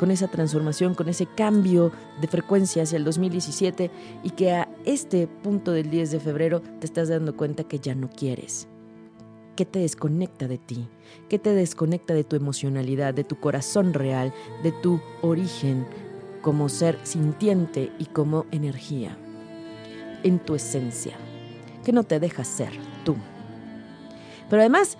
[0.00, 3.90] con esa transformación, con ese cambio de frecuencia hacia el 2017
[4.22, 7.94] y que a este punto del 10 de febrero te estás dando cuenta que ya
[7.94, 8.66] no quieres.
[9.56, 10.88] ¿Qué te desconecta de ti?
[11.28, 14.32] ¿Qué te desconecta de tu emocionalidad, de tu corazón real,
[14.62, 15.86] de tu origen,
[16.40, 19.18] como ser sintiente y como energía,
[20.22, 21.18] en tu esencia,
[21.84, 22.72] que no te deja ser
[23.04, 23.16] tú.
[24.48, 24.96] Pero además,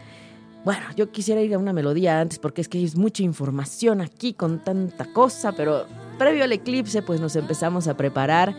[0.64, 4.34] bueno, yo quisiera ir a una melodía antes porque es que hay mucha información aquí
[4.34, 5.86] con tanta cosa, pero
[6.18, 8.54] previo al eclipse pues nos empezamos a preparar.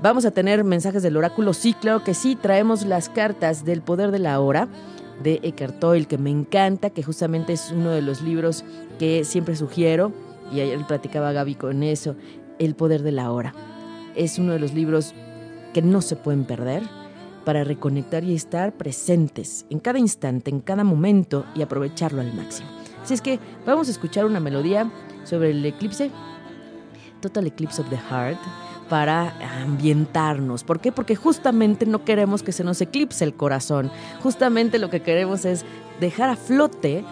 [0.00, 4.10] Vamos a tener mensajes del oráculo, sí, claro que sí, traemos las cartas del poder
[4.10, 4.68] de la hora
[5.22, 8.64] de Eckhart Tolle, que me encanta, que justamente es uno de los libros
[8.98, 10.12] que siempre sugiero
[10.52, 12.16] y ayer platicaba Gaby con eso,
[12.58, 13.54] El poder de la hora.
[14.14, 15.14] Es uno de los libros
[15.72, 16.82] que no se pueden perder
[17.44, 22.68] para reconectar y estar presentes en cada instante, en cada momento y aprovecharlo al máximo.
[23.02, 24.90] Así es que vamos a escuchar una melodía
[25.24, 26.10] sobre el eclipse,
[27.20, 28.38] Total Eclipse of the Heart,
[28.88, 30.64] para ambientarnos.
[30.64, 30.92] ¿Por qué?
[30.92, 33.90] Porque justamente no queremos que se nos eclipse el corazón.
[34.22, 35.64] Justamente lo que queremos es
[36.00, 37.04] dejar a flote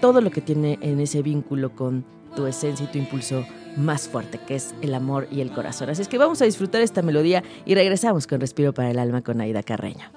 [0.00, 2.04] todo lo que tiene en ese vínculo con
[2.34, 3.44] tu esencia y tu impulso
[3.76, 5.90] más fuerte, que es el amor y el corazón.
[5.90, 9.22] Así es que vamos a disfrutar esta melodía y regresamos con Respiro para el Alma
[9.22, 10.10] con Aida Carreño.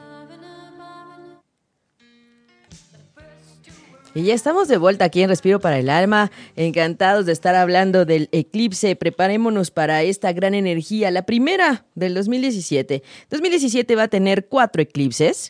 [4.15, 8.05] Y ya estamos de vuelta aquí en Respiro para el Alma, encantados de estar hablando
[8.05, 8.95] del eclipse.
[8.95, 13.01] Preparémonos para esta gran energía, la primera del 2017.
[13.31, 15.49] 2017 va a tener cuatro eclipses.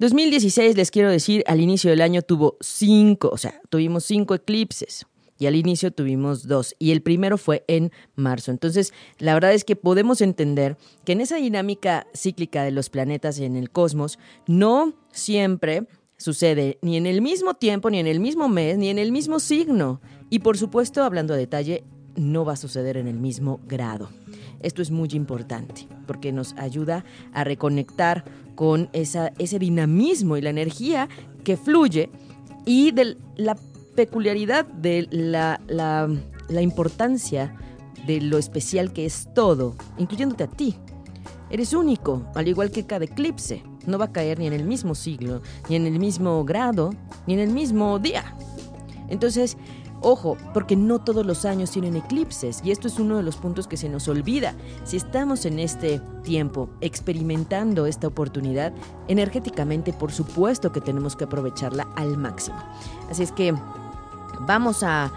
[0.00, 5.06] 2016, les quiero decir, al inicio del año tuvo cinco, o sea, tuvimos cinco eclipses.
[5.38, 6.74] Y al inicio tuvimos dos.
[6.78, 8.50] Y el primero fue en marzo.
[8.50, 13.38] Entonces, la verdad es que podemos entender que en esa dinámica cíclica de los planetas
[13.40, 18.48] en el cosmos, no siempre sucede ni en el mismo tiempo, ni en el mismo
[18.48, 20.00] mes, ni en el mismo signo.
[20.30, 21.84] Y por supuesto, hablando a detalle,
[22.16, 24.08] no va a suceder en el mismo grado.
[24.60, 30.50] Esto es muy importante porque nos ayuda a reconectar con esa, ese dinamismo y la
[30.50, 31.08] energía
[31.42, 32.08] que fluye
[32.64, 33.56] y de la
[33.94, 37.56] peculiaridad de la, la, importancia
[38.06, 40.76] de lo especial que es todo, incluyéndote a ti.
[41.50, 43.62] Eres único, al igual que cada eclipse.
[43.86, 46.90] No va a caer ni en el mismo siglo, ni en el mismo grado,
[47.26, 48.34] ni en el mismo día.
[49.08, 49.56] Entonces,
[50.04, 53.66] ojo, porque no todos los años tienen eclipses, y esto es uno de los puntos
[53.66, 54.54] que se nos olvida.
[54.84, 58.72] Si estamos en este tiempo experimentando esta oportunidad,
[59.08, 62.56] energéticamente, por supuesto que tenemos que aprovecharla al máximo.
[63.10, 63.54] Así es que
[64.40, 65.10] Vamos a,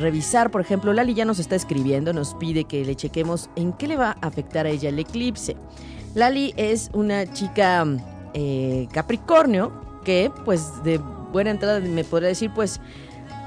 [0.00, 3.86] revisar, por ejemplo, Lali ya nos está escribiendo, nos pide que le chequemos en qué
[3.86, 5.56] le va a afectar a ella el eclipse.
[6.14, 7.86] Lali es una chica
[8.34, 9.70] eh, Capricornio
[10.04, 10.98] que, pues, de
[11.32, 12.80] buena entrada me podría decir, pues,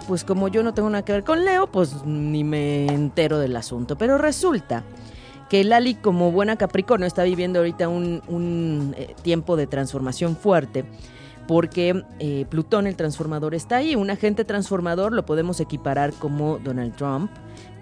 [0.08, 3.56] pues como yo no tengo nada que ver con Leo, pues ni me entero del
[3.56, 3.98] asunto.
[3.98, 4.84] Pero resulta
[5.50, 10.86] que Lali, como buena Capricornio, está viviendo ahorita un, un eh, tiempo de transformación fuerte
[11.48, 13.96] porque eh, Plutón, el transformador, está ahí.
[13.96, 17.32] Un agente transformador lo podemos equiparar como Donald Trump,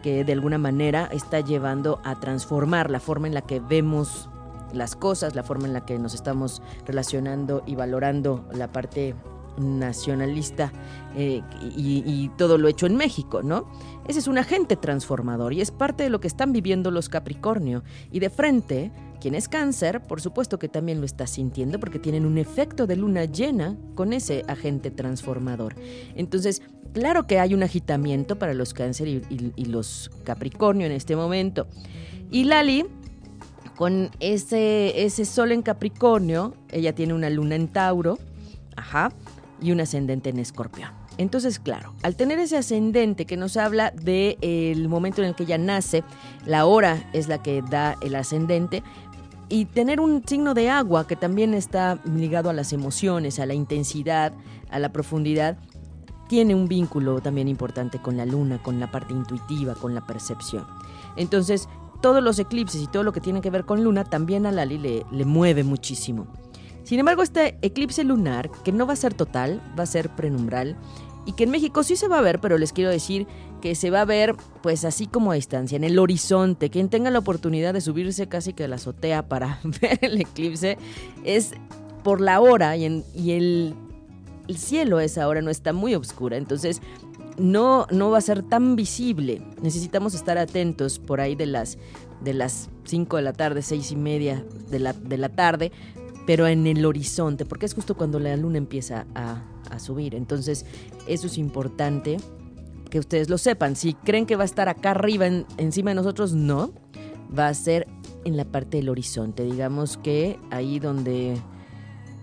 [0.01, 4.29] que de alguna manera está llevando a transformar la forma en la que vemos
[4.73, 9.15] las cosas, la forma en la que nos estamos relacionando y valorando la parte
[9.57, 10.71] nacionalista
[11.15, 13.67] eh, y, y, todo lo hecho en México, ¿no?
[14.07, 17.83] Ese es un agente transformador y es parte de lo que están viviendo los Capricornio.
[18.11, 18.91] Y de frente,
[19.23, 22.97] quien es cáncer, por supuesto que también lo está sintiendo porque tienen un efecto de
[22.97, 25.75] luna llena con ese agente transformador.
[26.15, 31.67] Entonces, claro que hay un agitamiento para los cáncer y, los Capricornio en este momento.
[32.31, 32.85] Y Lali,
[33.77, 38.19] con ese, ese sol en Capricornio, ella tiene una luna en Tauro,
[38.75, 39.13] ajá,
[39.61, 41.03] y un ascendente en Escorpión.
[41.17, 45.43] Entonces, claro, al tener ese ascendente que nos habla del de momento en el que
[45.43, 46.03] ella nace,
[46.45, 48.81] la hora es la que da el ascendente,
[49.49, 53.53] y tener un signo de agua que también está ligado a las emociones, a la
[53.53, 54.33] intensidad,
[54.69, 55.57] a la profundidad,
[56.27, 60.65] tiene un vínculo también importante con la luna, con la parte intuitiva, con la percepción.
[61.15, 61.67] Entonces,
[62.01, 64.77] todos los eclipses y todo lo que tiene que ver con luna también a Lali
[64.77, 66.27] le, mueve muchísimo.
[66.83, 70.75] Sin embargo, este eclipse lunar, que no va a ser total, va a ser prenumbral,
[71.25, 73.25] y que en México sí se va a ver, pero les quiero decir
[73.63, 76.69] que se va a ver pues así como a distancia, en el horizonte.
[76.69, 80.77] Quien tenga la oportunidad de subirse casi que a la azotea para ver el eclipse
[81.23, 81.53] es
[82.03, 83.73] por la hora y, el,
[84.49, 86.81] el, cielo a esa hora no está muy oscura, entonces
[87.37, 89.41] no, no va a ser tan visible.
[89.61, 91.77] Necesitamos estar atentos por ahí de las
[92.19, 95.71] de las 5 de la tarde, seis y media de la, de la tarde,
[96.27, 100.15] pero en el horizonte, porque es justo cuando la luna empieza a, a subir.
[100.15, 100.65] Entonces,
[101.07, 102.17] eso es importante
[102.93, 103.75] que ustedes lo sepan.
[103.75, 106.71] Si creen que va a estar acá arriba, en, encima de nosotros, no.
[107.35, 107.87] Va a ser
[108.23, 111.35] en la parte del horizonte, digamos que ahí donde,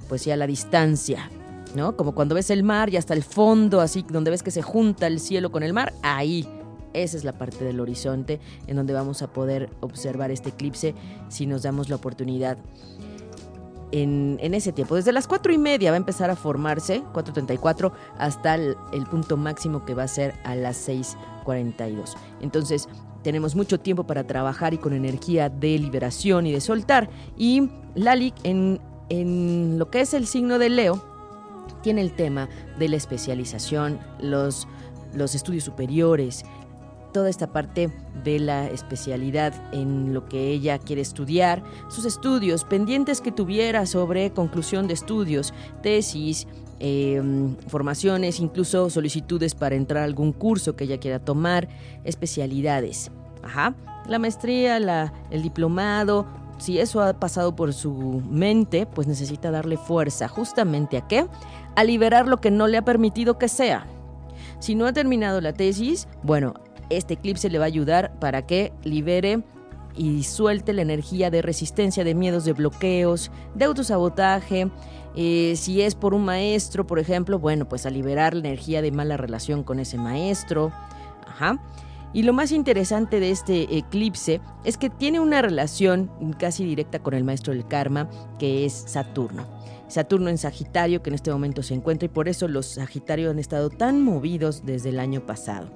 [0.08, 1.28] pues ya la distancia,
[1.74, 1.96] ¿no?
[1.96, 5.08] Como cuando ves el mar y hasta el fondo, así, donde ves que se junta
[5.08, 6.48] el cielo con el mar, ahí.
[6.92, 10.94] Esa es la parte del horizonte en donde vamos a poder observar este eclipse
[11.30, 12.58] si nos damos la oportunidad
[13.92, 14.96] en, ese tiempo.
[14.96, 18.76] Desde las 4 y media va a empezar a formarse, 4.34, hasta el,
[19.10, 22.14] punto máximo que va a ser a las 6.42.
[22.40, 22.88] Entonces,
[23.22, 27.10] tenemos mucho tiempo para trabajar y con energía de liberación y de soltar.
[27.36, 31.02] Y Lali, en, en lo que es el signo de Leo,
[31.82, 32.48] tiene el tema
[32.78, 34.66] de la especialización, los,
[35.14, 36.44] los estudios superiores,
[37.12, 37.90] toda esta parte
[38.24, 44.30] de la especialidad en lo que ella quiere estudiar, sus estudios, pendientes que tuviera sobre
[44.32, 46.46] conclusión de estudios, tesis,
[46.80, 47.22] eh,
[47.68, 51.68] formaciones, incluso solicitudes para entrar a algún curso que ella quiera tomar,
[52.04, 53.10] especialidades.
[53.42, 53.74] Ajá.
[54.06, 56.26] La maestría, la, el diplomado,
[56.60, 60.28] si eso ha pasado por su mente, pues necesita darle fuerza.
[60.28, 61.26] ¿Justamente a qué?
[61.74, 63.86] A liberar lo que no le ha permitido que sea.
[64.58, 66.54] Si no ha terminado la tesis, bueno,
[66.90, 69.42] este eclipse le va a ayudar para que libere
[69.96, 74.70] y suelte la energía de resistencia, de miedos, de bloqueos, de autosabotaje.
[75.16, 78.92] Eh, si es por un maestro, por ejemplo, bueno, pues a liberar la energía de
[78.92, 80.72] mala relación con ese maestro.
[81.26, 81.60] Ajá.
[82.12, 87.14] Y lo más interesante de este eclipse es que tiene una relación casi directa con
[87.14, 89.46] el maestro del karma, que es Saturno.
[89.86, 93.38] Saturno en Sagitario, que en este momento se encuentra, y por eso los Sagitarios han
[93.38, 95.70] estado tan movidos desde el año pasado.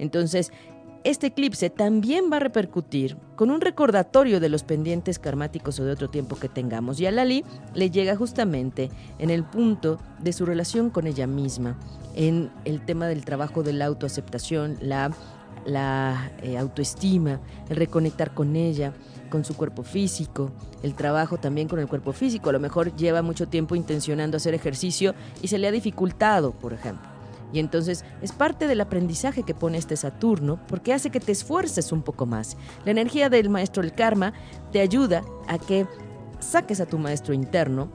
[0.00, 0.50] Entonces,
[1.04, 5.92] este eclipse también va a repercutir con un recordatorio de los pendientes karmáticos o de
[5.92, 7.00] otro tiempo que tengamos.
[7.00, 11.78] Y a Lali le llega justamente en el punto de su relación con ella misma,
[12.14, 18.92] en el tema del trabajo de la autoaceptación, la eh, autoestima, el reconectar con ella,
[19.30, 20.50] con su cuerpo físico,
[20.82, 22.50] el trabajo también con el cuerpo físico.
[22.50, 26.72] A lo mejor lleva mucho tiempo intencionando hacer ejercicio y se le ha dificultado, por
[26.72, 27.19] ejemplo.
[27.52, 31.92] Y entonces es parte del aprendizaje que pone este Saturno porque hace que te esfuerces
[31.92, 32.56] un poco más.
[32.84, 34.32] La energía del maestro el karma
[34.72, 35.86] te ayuda a que
[36.38, 37.88] saques a tu maestro interno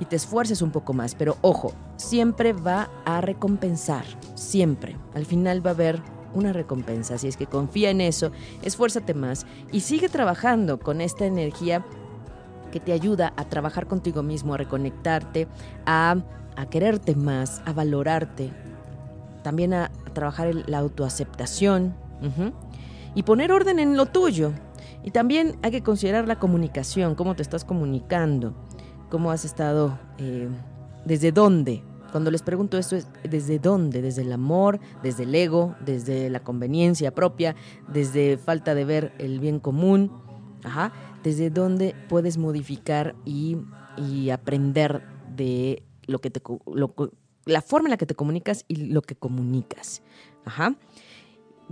[0.00, 1.14] y te esfuerces un poco más.
[1.14, 4.96] Pero ojo, siempre va a recompensar, siempre.
[5.14, 6.02] Al final va a haber
[6.34, 7.14] una recompensa.
[7.14, 11.84] Así es que confía en eso, esfuérzate más y sigue trabajando con esta energía
[12.70, 15.48] que te ayuda a trabajar contigo mismo, a reconectarte,
[15.86, 16.16] a,
[16.70, 18.52] quererte más, a valorarte,
[19.42, 21.94] también a, trabajar la autoaceptación
[23.14, 24.52] y poner orden en lo tuyo.
[25.02, 28.54] Y también hay que considerar la comunicación, cómo te estás comunicando,
[29.08, 30.48] cómo has estado, eh,
[31.04, 35.74] desde dónde cuando les pregunto esto es desde dónde, desde el amor, desde el ego,
[35.84, 37.54] desde la conveniencia propia,
[37.88, 40.10] desde falta de ver el bien común,
[40.64, 43.58] ajá, desde dónde puedes modificar y,
[44.32, 45.02] aprender
[45.36, 46.40] de lo que te,
[47.50, 50.02] la forma en la que te comunicas y lo que comunicas.
[50.44, 50.76] Ajá.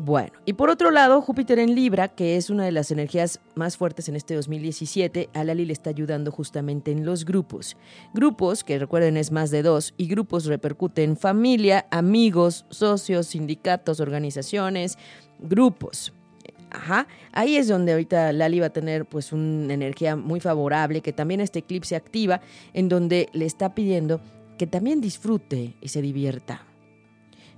[0.01, 3.77] Bueno, y por otro lado, Júpiter en Libra, que es una de las energías más
[3.77, 7.77] fuertes en este 2017, a Lali le está ayudando justamente en los grupos.
[8.15, 13.99] Grupos, que recuerden es más de dos, y grupos repercuten en familia, amigos, socios, sindicatos,
[13.99, 14.97] organizaciones,
[15.41, 16.13] grupos.
[16.71, 21.13] Ajá, ahí es donde ahorita Lali va a tener pues una energía muy favorable, que
[21.13, 22.41] también este eclipse activa,
[22.73, 24.21] en donde le está pidiendo
[24.59, 26.69] que también disfrute y se divierta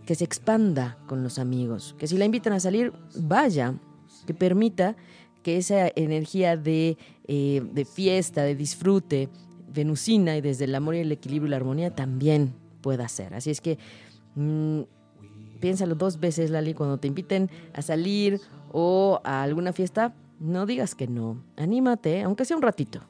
[0.06, 3.74] que se expanda con los amigos, que si la invitan a salir, vaya,
[4.26, 4.96] que permita
[5.42, 9.28] que esa energía de, eh, de fiesta, de disfrute,
[9.72, 13.34] venusina y desde el amor y el equilibrio y la armonía también pueda ser.
[13.34, 13.78] Así es que
[14.34, 14.80] mm,
[15.60, 18.40] piénsalo dos veces, Lali, cuando te inviten a salir
[18.72, 21.42] o a alguna fiesta, no digas que no.
[21.56, 23.00] Anímate, aunque sea un ratito,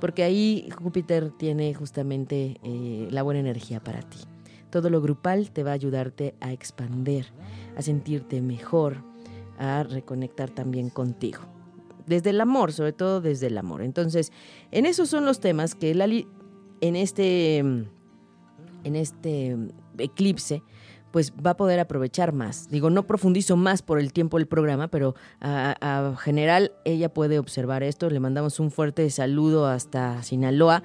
[0.00, 4.18] porque ahí Júpiter tiene justamente eh, la buena energía para ti.
[4.70, 7.26] Todo lo grupal te va a ayudarte a expander,
[7.76, 9.02] a sentirte mejor,
[9.58, 11.40] a reconectar también contigo.
[12.06, 13.82] Desde el amor, sobre todo desde el amor.
[13.82, 14.32] Entonces,
[14.70, 16.26] en esos son los temas que Lali
[16.80, 19.56] en este en este
[19.98, 20.62] eclipse
[21.10, 22.68] pues va a poder aprovechar más.
[22.68, 27.82] Digo, no profundizo más por el tiempo del programa, pero a, general ella puede observar
[27.82, 28.10] esto.
[28.10, 30.82] Le mandamos un fuerte saludo hasta Sinaloa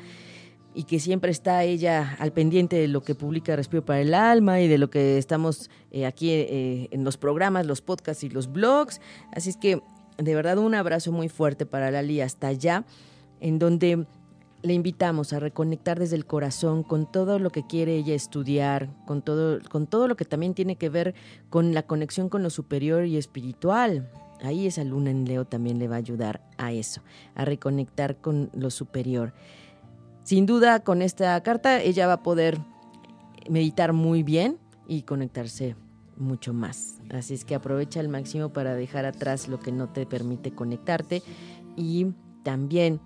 [0.75, 4.61] y que siempre está ella al pendiente de lo que publica Respiro para el Alma
[4.61, 8.51] y de lo que estamos eh, aquí eh, en los programas, los podcasts y los
[8.51, 8.99] blogs.
[9.31, 9.81] Así es que
[10.17, 12.85] de verdad un abrazo muy fuerte para Lali hasta allá,
[13.39, 14.05] en donde
[14.63, 19.21] le invitamos a reconectar desde el corazón con todo lo que quiere ella estudiar, con
[19.21, 21.13] todo, con todo lo que también tiene que ver
[21.49, 24.09] con la conexión con lo superior y espiritual.
[24.41, 27.01] Ahí esa luna en Leo también le va a ayudar a eso,
[27.35, 29.33] a reconectar con lo superior.
[30.23, 32.57] Sin duda, con esta carta ella va a poder
[33.49, 35.75] meditar muy bien y conectarse
[36.15, 37.01] mucho más.
[37.09, 41.21] Así es que aprovecha al máximo para dejar atrás lo que no te permite conectarte
[41.75, 42.07] y
[42.43, 43.01] también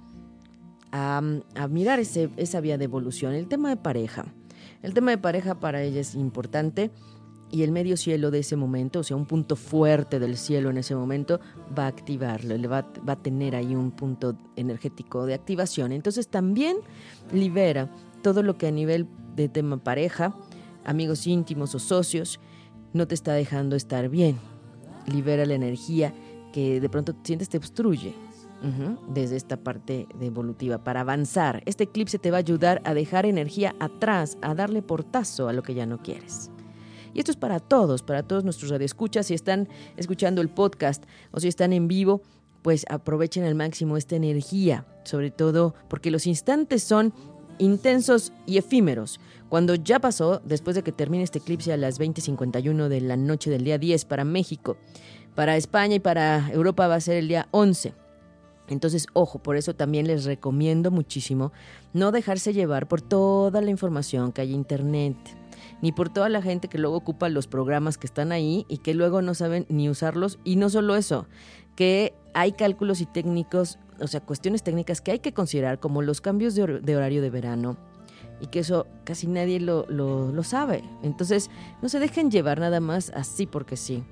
[0.91, 1.21] a,
[1.69, 3.33] mirar esa vía de evolución.
[3.33, 4.25] El tema de pareja.
[4.83, 6.91] El tema de pareja para ella es importante
[7.49, 10.77] y el medio cielo de ese momento, o sea, un punto fuerte del cielo en
[10.77, 11.39] ese momento,
[11.77, 15.93] va a activarlo, le va, va, a tener ahí un punto energético de activación.
[15.93, 16.77] Entonces también
[17.31, 17.89] libera
[18.21, 20.35] todo lo que a nivel de tema pareja,
[20.83, 22.39] amigos íntimos o socios,
[22.93, 24.37] no te está dejando estar bien.
[25.05, 26.13] Libera la energía
[26.51, 28.13] que de pronto sientes te obstruye.
[29.07, 31.61] Desde esta parte de evolutiva para avanzar.
[31.65, 35.63] Este eclipse te va a ayudar a dejar energía atrás, a darle portazo a lo
[35.63, 36.49] que ya no quieres.
[37.13, 39.27] Y esto es para todos, para todos nuestros radioescuchas.
[39.27, 42.21] Si están escuchando el podcast o si están en vivo,
[42.61, 47.13] pues aprovechen al máximo esta energía, sobre todo porque los instantes son
[47.59, 49.19] intensos y efímeros.
[49.49, 53.49] Cuando ya pasó, después de que termine este eclipse a las 20:51 de la noche
[53.49, 54.77] del día 10 para México,
[55.35, 57.93] para España y para Europa va a ser el día 11.
[58.67, 61.51] Entonces, ojo, por eso también les recomiendo muchísimo
[61.93, 65.15] no dejarse llevar por toda la información que hay en internet
[65.81, 68.93] ni por toda la gente que luego ocupa los programas que están ahí y que
[68.93, 70.39] luego no saben ni usarlos.
[70.43, 71.27] Y no solo eso,
[71.75, 76.19] que hay cálculos y técnicos, o sea, cuestiones técnicas que hay que considerar, como los
[76.19, 77.77] cambios de, hor- de horario de verano,
[78.41, 80.83] y que eso casi nadie lo sabe.
[81.03, 81.49] Entonces,
[81.81, 84.03] no se dejen llevar nada más así porque sí.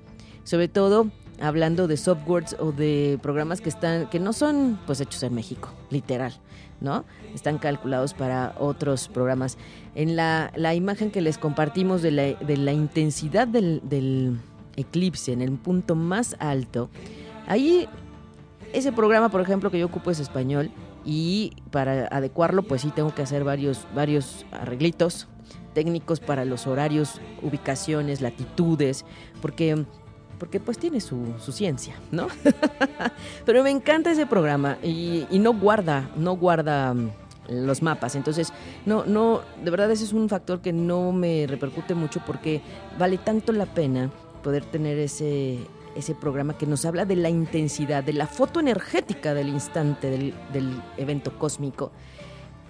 [0.44, 5.22] Sobre todo hablando de softwares o de programas que están, que no son pues hechos
[5.22, 6.32] en México, literal,
[6.80, 7.04] ¿no?
[7.34, 9.58] Están calculados para otros programas.
[9.94, 14.38] En la, la imagen que les compartimos de la, de la intensidad del, del
[14.76, 16.90] eclipse en el punto más alto,
[17.46, 17.88] ahí
[18.72, 20.70] ese programa, por ejemplo, que yo ocupo es español
[21.04, 25.28] y para adecuarlo, pues sí tengo que hacer varios, varios arreglitos
[25.72, 29.04] técnicos para los horarios, ubicaciones, latitudes,
[29.42, 29.84] porque,
[30.38, 32.28] porque pues tiene su, su ciencia, ¿no?
[33.44, 37.10] Pero me encanta ese programa y, no guarda, no guarda mm,
[37.50, 38.14] los mapas.
[38.16, 38.52] Entonces,
[38.84, 42.60] no, no, de verdad ese es un factor que no me repercute mucho porque
[42.98, 44.10] vale tanto la pena
[44.42, 45.58] poder tener ese,
[45.96, 50.34] ese programa que nos habla de la intensidad, de la foto energética del instante del,
[50.52, 51.92] del evento cósmico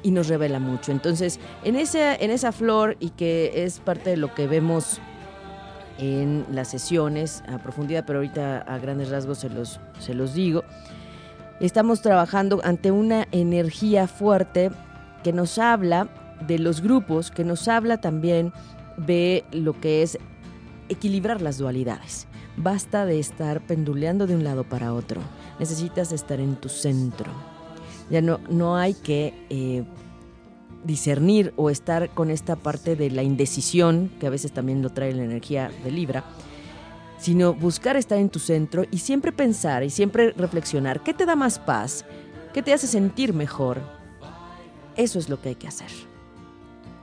[0.03, 0.93] y nos revela mucho.
[0.93, 5.01] Entonces, en esa, en esa flor y que es parte de lo que vemos
[5.99, 10.65] en las sesiones a profundidad, pero ahorita a grandes rasgos se los, se los digo,
[11.61, 14.71] estamos trabajando ante una energía fuerte
[15.23, 16.09] que nos habla
[16.47, 18.53] de los grupos, que nos habla también
[18.97, 20.19] de lo que es
[20.89, 22.27] equilibrar las dualidades.
[22.57, 25.21] Basta de estar penduleando de un lado para otro.
[25.59, 27.31] Necesitas estar en tu centro.
[28.11, 29.85] Ya no, no hay que eh,
[30.87, 35.13] discernir o estar con esta parte de la indecisión, que a veces también lo trae
[35.13, 36.25] la energía de Libra,
[37.19, 41.37] sino buscar estar en tu centro y siempre pensar y siempre reflexionar qué te da
[41.37, 42.05] más paz,
[42.53, 43.81] qué te hace sentir mejor.
[44.97, 45.91] Eso es lo que hay que hacer.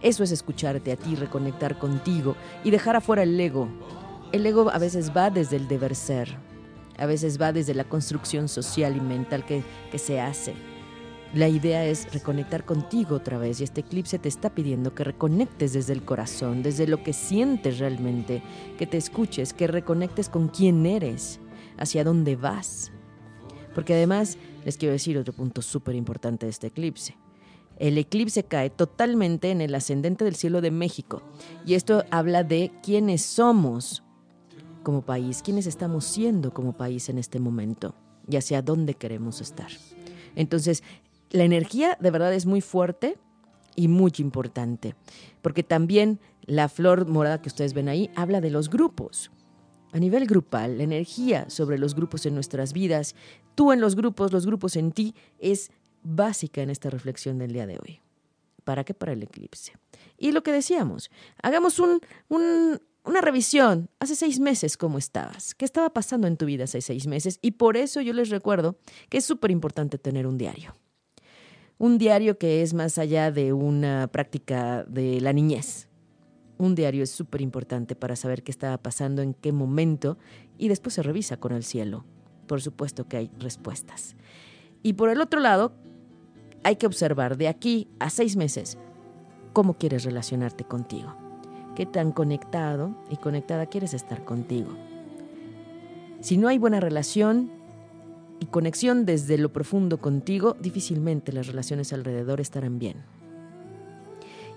[0.02, 3.70] Eso es escucharte a ti, reconectar contigo y dejar afuera el ego.
[4.32, 6.36] El ego a veces va desde el deber ser,
[6.98, 10.56] a veces va desde la construcción social y mental que, que se hace.
[11.34, 15.74] La idea es reconectar contigo otra vez y este eclipse te está pidiendo que reconectes
[15.74, 18.44] desde el corazón, desde lo que sientes realmente,
[18.78, 21.40] que te escuches, que reconectes con quién eres,
[21.78, 22.92] hacia dónde vas.
[23.74, 27.18] Porque además les quiero decir otro punto súper importante de este eclipse.
[27.80, 31.24] El eclipse cae totalmente en el ascendente del cielo de México
[31.66, 34.04] y esto habla de quiénes somos
[34.84, 37.96] como país, quiénes estamos siendo como país en este momento
[38.30, 39.72] y hacia dónde queremos estar.
[40.36, 40.84] Entonces,
[41.34, 43.18] la energía de verdad es muy fuerte
[43.76, 44.96] y muy importante,
[45.42, 49.32] porque también la flor morada que ustedes ven ahí habla de los grupos.
[49.92, 53.16] A nivel grupal, la energía sobre los grupos en nuestras vidas,
[53.56, 55.72] tú en los grupos, los grupos en ti, es
[56.04, 58.02] básica en esta reflexión del día de hoy.
[58.64, 58.94] ¿Para qué?
[58.94, 59.74] Para el eclipse.
[60.18, 61.10] Y lo que decíamos,
[61.42, 63.90] hagamos un, un, una revisión.
[64.00, 65.56] Hace seis meses, ¿cómo estabas?
[65.56, 67.40] ¿Qué estaba pasando en tu vida hace seis meses?
[67.42, 68.78] Y por eso yo les recuerdo
[69.10, 70.76] que es súper importante tener un diario.
[71.84, 75.90] Un diario que es más allá de una práctica de la niñez.
[76.58, 80.18] Un diario es súper importante para saber qué estaba pasando, en qué momento,
[80.58, 82.06] y después se revisa con el cielo.
[82.48, 84.16] Por supuesto que hay respuestas.
[84.82, 85.74] Y por el otro lado,
[86.64, 88.78] hay que observar de aquí a seis meses
[89.52, 91.14] cómo quieres relacionarte contigo.
[91.76, 94.70] Qué tan conectado y conectada quieres estar contigo.
[96.22, 97.52] Si no hay buena relación
[98.40, 102.98] y conexión desde lo profundo contigo, difícilmente las relaciones alrededor estarán bien.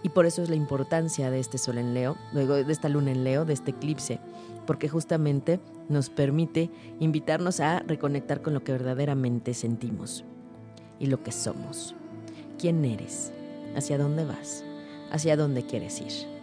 [0.03, 3.25] Y por eso es la importancia de este sol en Leo, de esta luna en
[3.25, 4.21] Leo, de este eclipse,
[4.67, 6.71] porque justamente nos permite
[7.01, 10.25] invitarnos a reconectar con lo que verdaderamente sentimos
[10.99, 11.95] y lo que somos.
[12.59, 13.33] ¿Quién eres?
[13.77, 14.65] ¿Hacia dónde vas?
[15.11, 16.36] ¿Hacia dónde quieres ir?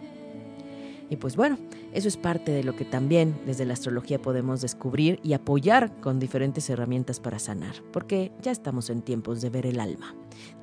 [1.10, 1.58] Y pues bueno,
[1.92, 6.18] eso es parte de lo que también desde la astrología podemos descubrir y apoyar con
[6.18, 10.14] diferentes herramientas para sanar, porque ya estamos en tiempos de ver el alma,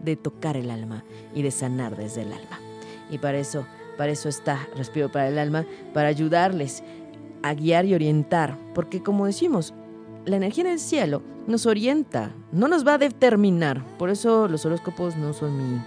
[0.04, 2.60] de tocar el alma y de sanar desde el alma.
[3.12, 3.66] Y para eso,
[3.98, 6.84] para eso está Respiro para el alma, para ayudarles
[7.44, 9.74] a guiar y orientar, porque como decimos,
[10.26, 13.84] la energía en el cielo nos orienta, no nos va a determinar.
[13.98, 15.82] Por eso los horóscopos no son mi-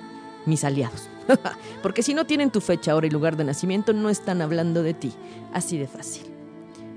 [0.46, 1.08] mis aliados.
[1.82, 4.94] Porque si no tienen tu fecha, hora y lugar de nacimiento, no están hablando de
[4.94, 5.12] ti.
[5.52, 6.22] Así de fácil.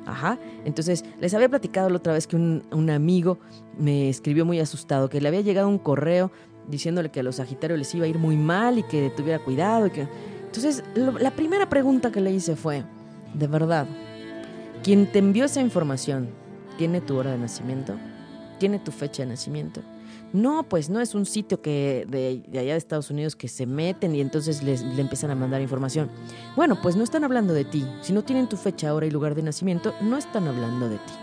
[0.06, 0.40] Ajá.
[0.66, 3.40] Entonces, les había platicado la otra vez que un, amigo
[3.78, 6.32] me escribió muy asustado, que le había llegado un correo
[6.68, 9.88] diciéndole que a los Sagitarios les iba a ir muy mal y que tuviera cuidado.
[9.88, 10.08] Y que...
[10.46, 12.84] Entonces, la primera pregunta que le hice fue,
[13.34, 13.88] de verdad,
[14.84, 16.30] quien te envió esa información,
[16.78, 17.96] ¿tiene tu hora de nacimiento?
[18.60, 19.82] ¿Tiene tu fecha de nacimiento?
[20.34, 24.14] No, pues no es un sitio que de, allá de Estados Unidos que se meten
[24.14, 26.10] y entonces les, le empiezan a mandar información.
[26.56, 27.86] Bueno, pues no están hablando de ti.
[28.02, 31.14] Si no tienen tu fecha, hora y lugar de nacimiento, no están hablando de ti.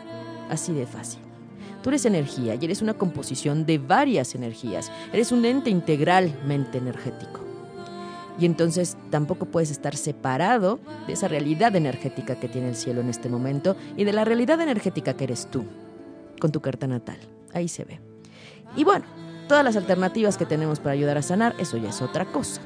[0.49, 1.21] Así de fácil.
[1.83, 4.91] Tú eres energía y eres una composición de varias energías.
[5.13, 7.41] Eres un ente integralmente energético.
[8.39, 13.11] Y entonces tampoco puedes estar separado de esa realidad energética que tiene el cielo en
[13.11, 15.65] este momento y de la realidad energética que eres tú,
[16.41, 17.19] con tu carta natal.
[17.53, 18.14] Ahí se ve.
[18.77, 19.05] Y bueno,
[19.49, 22.61] todas las alternativas que tenemos para ayudar a sanar, eso ya es otra cosa,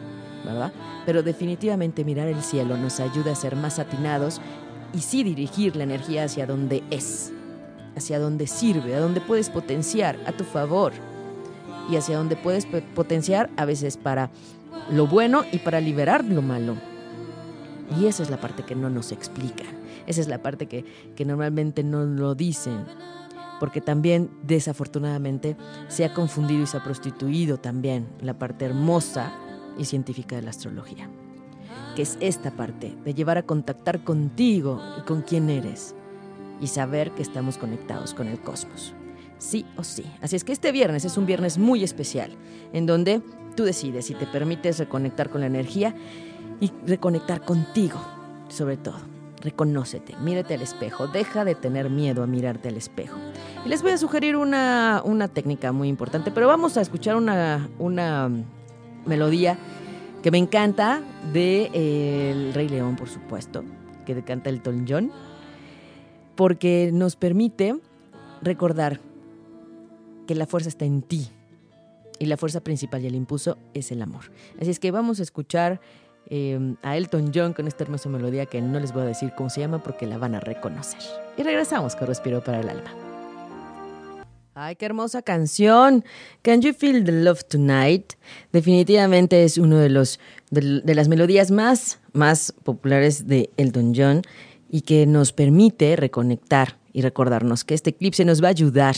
[0.45, 0.73] ¿verdad?
[1.07, 4.41] Pero definitivamente mirar el cielo nos ayuda a ser más atinados
[4.93, 7.33] y sí dirigir la energía hacia donde es,
[7.97, 10.93] hacia donde sirve, a donde puedes potenciar a tu favor
[11.91, 14.31] y hacia donde puedes potenciar a veces para
[14.91, 16.77] lo bueno y para liberar lo malo.
[17.99, 19.67] Y esa es la parte que no nos explican.
[20.07, 20.85] Esa es la parte que,
[21.17, 22.85] que normalmente no lo dicen.
[23.61, 25.57] Porque también, desafortunadamente,
[25.89, 29.33] se ha confundido y se ha prostituido también la parte hermosa
[29.79, 31.11] y científica de la astrología.
[31.97, 35.95] Que es esta parte de llevar a contactar contigo y con quién eres.
[36.61, 38.95] Y saber que estamos conectados con el cosmos.
[39.39, 40.05] Sí o sí.
[40.21, 42.33] Así es que este viernes es un viernes muy especial.
[42.73, 43.23] En donde
[43.57, 45.95] tú decides si te permites reconectar con la energía
[46.61, 48.01] y reconectar contigo,
[48.49, 49.18] sobre todo.
[49.43, 53.17] Reconócete, mírate al espejo, deja de tener miedo a mirarte al espejo.
[53.65, 57.69] Y les voy a sugerir una, una técnica muy importante, pero vamos a escuchar una,
[57.79, 58.31] una
[59.07, 59.59] melodía
[60.23, 63.65] que me encanta de eh, El Rey León, por supuesto,
[64.05, 65.13] que canta Elton John,
[66.35, 67.79] porque nos permite
[68.43, 69.01] recordar
[70.27, 71.31] que la fuerza está en ti,
[72.19, 74.25] y la fuerza principal y el impulso es el amor.
[74.61, 75.81] Así es que vamos a escuchar
[76.31, 79.51] eh, a Elton John con esta hermosa melodía que no les voy a decir cómo
[79.51, 81.01] se llama porque la van a reconocer.
[81.37, 82.95] Y regresamos con Respiro para el Alma.
[84.61, 86.05] Ay, qué hermosa canción.
[86.43, 88.15] Can You Feel the Love Tonight?
[88.53, 90.19] Definitivamente es uno de los
[90.51, 94.23] de, las melodías más, más populares de Elton John
[94.69, 98.97] y que nos permite reconectar y recordarnos que este eclipse nos va a ayudar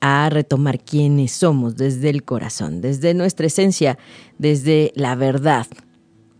[0.00, 3.98] a retomar quiénes somos desde el corazón, desde nuestra esencia,
[4.38, 5.66] desde la verdad,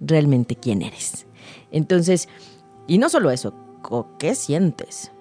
[0.01, 1.27] realmente quién eres.
[1.71, 2.29] Entonces,
[2.87, 3.55] y no solo eso,
[4.19, 5.13] ¿qué sientes?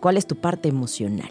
[0.00, 1.30] ¿Cuál es tu parte emocional?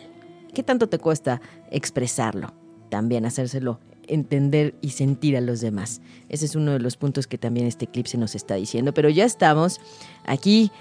[0.54, 1.42] ¿Qué tanto te cuesta
[1.72, 2.54] expresarlo?
[2.90, 6.02] También hacérselo entender y sentir a los demás.
[6.30, 8.94] Ese es uno de los puntos que también este eclipse nos está diciendo.
[8.94, 9.80] Pero ya estamos
[10.26, 10.72] aquí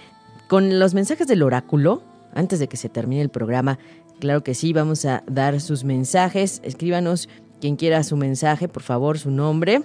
[0.49, 2.03] con los mensajes del oráculo.
[2.35, 3.79] Antes de que se termine el programa,
[4.21, 6.61] claro que sí, vamos a dar sus mensajes.
[6.65, 7.29] Escríbanos
[7.61, 9.83] quien quiera su mensaje, por favor, su nombre.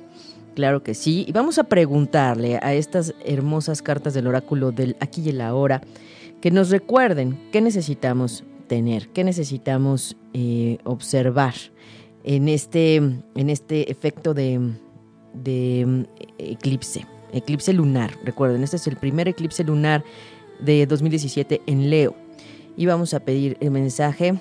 [0.56, 1.26] Claro que sí.
[1.28, 5.82] Y vamos a preguntarle a estas hermosas cartas del oráculo del aquí y el ahora
[6.42, 11.54] que nos recuerden qué necesitamos tener, qué necesitamos eh, observar
[12.24, 14.74] en este, en este efecto de,
[15.34, 16.04] de mm,
[16.38, 18.12] eclipse, eclipse lunar.
[18.24, 20.04] Recuerden, este es el primer eclipse lunar
[20.60, 22.16] de 2017 en Leo.
[22.78, 24.40] Y vamos a pedir el mensaje,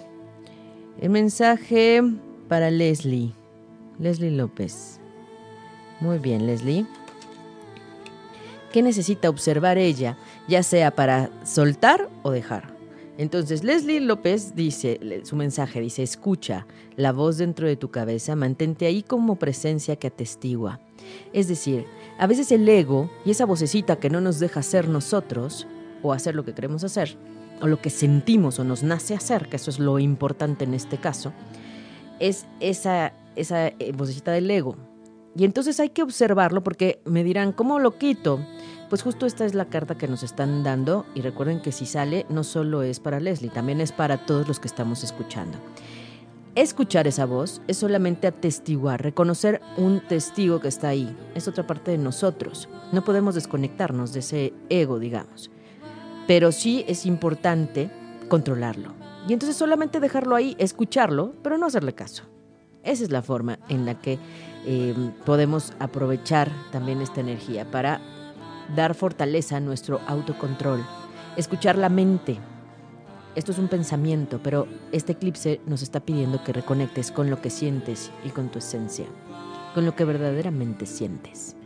[1.01, 2.03] el mensaje
[2.49, 3.33] para Leslie,
[3.99, 5.00] Leslie López.
[6.01, 6.87] Muy bien, Leslie.
[8.73, 10.17] ¿Qué necesita observar ella,
[10.49, 12.75] ya sea para soltar o dejar?
[13.19, 18.87] Entonces, Leslie López dice, su mensaje dice, escucha la voz dentro de tu cabeza, mantente
[18.87, 20.81] ahí como presencia que atestigua.
[21.33, 21.85] Es decir,
[22.19, 25.67] a veces el ego y esa vocecita que no nos deja ser nosotros
[26.03, 27.19] o hacer lo que queremos hacer,
[27.61, 30.97] o lo que sentimos o nos nace hacer, que eso es lo importante en este
[30.97, 31.33] caso,
[32.21, 34.77] es esa, esa eh, vocecita del ego.
[35.37, 38.41] Y entonces hay que observarlo porque me dirán, ¿cómo lo quito?
[38.89, 42.27] Pues justo esta es la carta que nos están dando y recuerden que si sale
[42.29, 45.59] no solo es para Leslie, también es para todos los que estamos escuchando.
[46.57, 51.17] Escuchar esa voz es solamente atestiguar, reconocer un testigo que está ahí.
[51.37, 52.69] Es otra parte de nosotros.
[52.91, 55.53] No podemos desconectarnos de ese ego, digamos.
[56.27, 57.89] Pero sí es importante
[58.29, 58.95] controlarlo.
[59.29, 62.25] Y entonces solamente dejarlo ahí, escucharlo, pero no hacerle caso.
[62.83, 64.19] Esa es la forma en la que
[64.67, 68.01] eh, podemos aprovechar también esta energía para
[68.75, 70.85] dar fortaleza a nuestro autocontrol,
[71.37, 72.39] escuchar la mente.
[73.35, 77.51] Esto es un pensamiento, pero este eclipse nos está pidiendo que reconectes con lo que
[77.51, 79.07] sientes y con tu esencia,
[79.75, 81.57] con lo que verdaderamente sientes.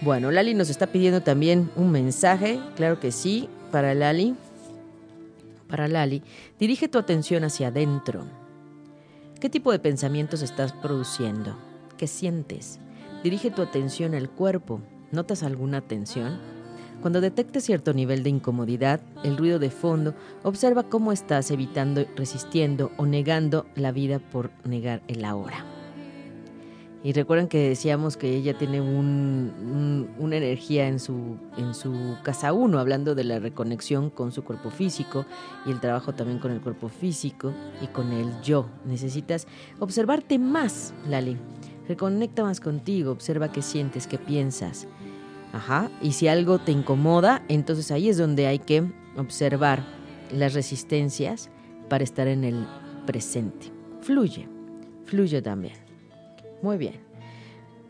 [0.00, 4.34] Bueno, Lali nos está pidiendo también un mensaje, claro que sí, para Lali.
[5.68, 6.22] Para Lali,
[6.58, 8.24] dirige tu atención hacia adentro.
[9.40, 11.56] ¿Qué tipo de pensamientos estás produciendo?
[11.96, 12.80] ¿Qué sientes?
[13.22, 14.80] Dirige tu atención al cuerpo.
[15.12, 16.40] ¿Notas alguna tensión?
[17.02, 22.90] Cuando detectes cierto nivel de incomodidad, el ruido de fondo, observa cómo estás evitando, resistiendo
[22.96, 25.77] o negando la vida por negar el ahora.
[27.04, 32.52] Y recuerden que decíamos que ella tiene un- una energía en su, en su casa
[32.52, 35.24] 1, hablando de la reconexión con su cuerpo físico
[35.64, 38.66] y el trabajo también con el cuerpo físico y con el yo.
[38.84, 39.46] Necesitas
[39.78, 41.36] observarte más, Lali.
[41.86, 44.88] Reconecta más contigo, observa qué sientes, qué piensas.
[45.52, 45.90] Ajá.
[46.02, 48.82] Y si algo te incomoda, entonces ahí es donde hay que
[49.16, 49.82] observar
[50.36, 51.48] las resistencias
[51.88, 52.66] para estar en el
[53.06, 53.72] presente.
[54.02, 54.48] Fluye,
[55.04, 55.87] fluye también.
[56.62, 57.08] Muy bien.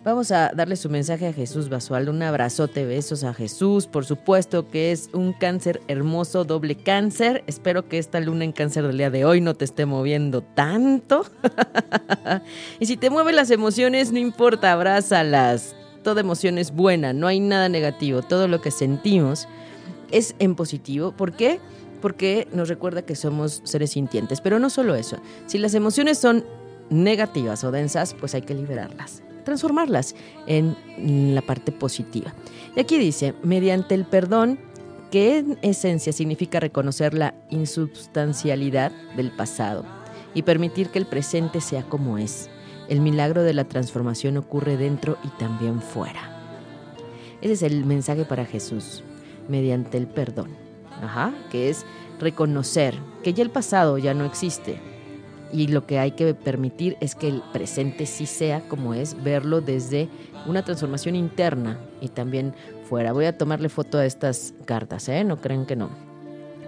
[0.05, 2.13] Vamos a darle su mensaje a Jesús Basualdo.
[2.13, 3.87] Un abrazote, besos a Jesús.
[3.87, 7.43] Por supuesto que es un cáncer hermoso, doble cáncer.
[7.47, 11.27] Espero que esta luna en cáncer del día de hoy no te esté moviendo tanto.
[12.81, 15.75] y si te mueven las emociones, no importa, abrázalas.
[16.05, 18.23] Toda emoción es buena, no hay nada negativo.
[18.23, 19.49] Todo lo que sentimos
[20.13, 21.13] es en positivo.
[21.13, 21.61] ¿Por qué?
[22.01, 24.41] Porque nos recuerda que somos seres sintientes.
[24.41, 25.19] Pero no solo eso.
[25.47, 26.45] Si las emociones son
[26.91, 30.15] negativas o densas, pues hay que liberarlas, transformarlas
[30.47, 30.77] en
[31.35, 32.35] la parte positiva.
[32.77, 34.59] Y aquí dice, mediante el perdón,
[35.11, 39.85] que en esencia significa reconocer la insubstancialidad del pasado
[40.35, 42.51] y permitir que el presente sea como es.
[42.89, 46.35] El milagro de la transformación ocurre dentro y también fuera.
[47.41, 49.03] Ese es el mensaje para Jesús,
[49.49, 50.57] mediante el perdón.
[51.03, 51.87] Ajá, que es
[52.19, 54.81] reconocer que ya el pasado ya no existe,
[55.53, 59.61] y lo que hay que permitir es que el presente sí sea como es, verlo
[59.61, 60.09] desde
[60.47, 62.55] una transformación interna y también
[62.89, 63.13] fuera.
[63.13, 65.25] Voy a tomarle foto a estas cartas, ¿eh?
[65.25, 65.91] No creen que no.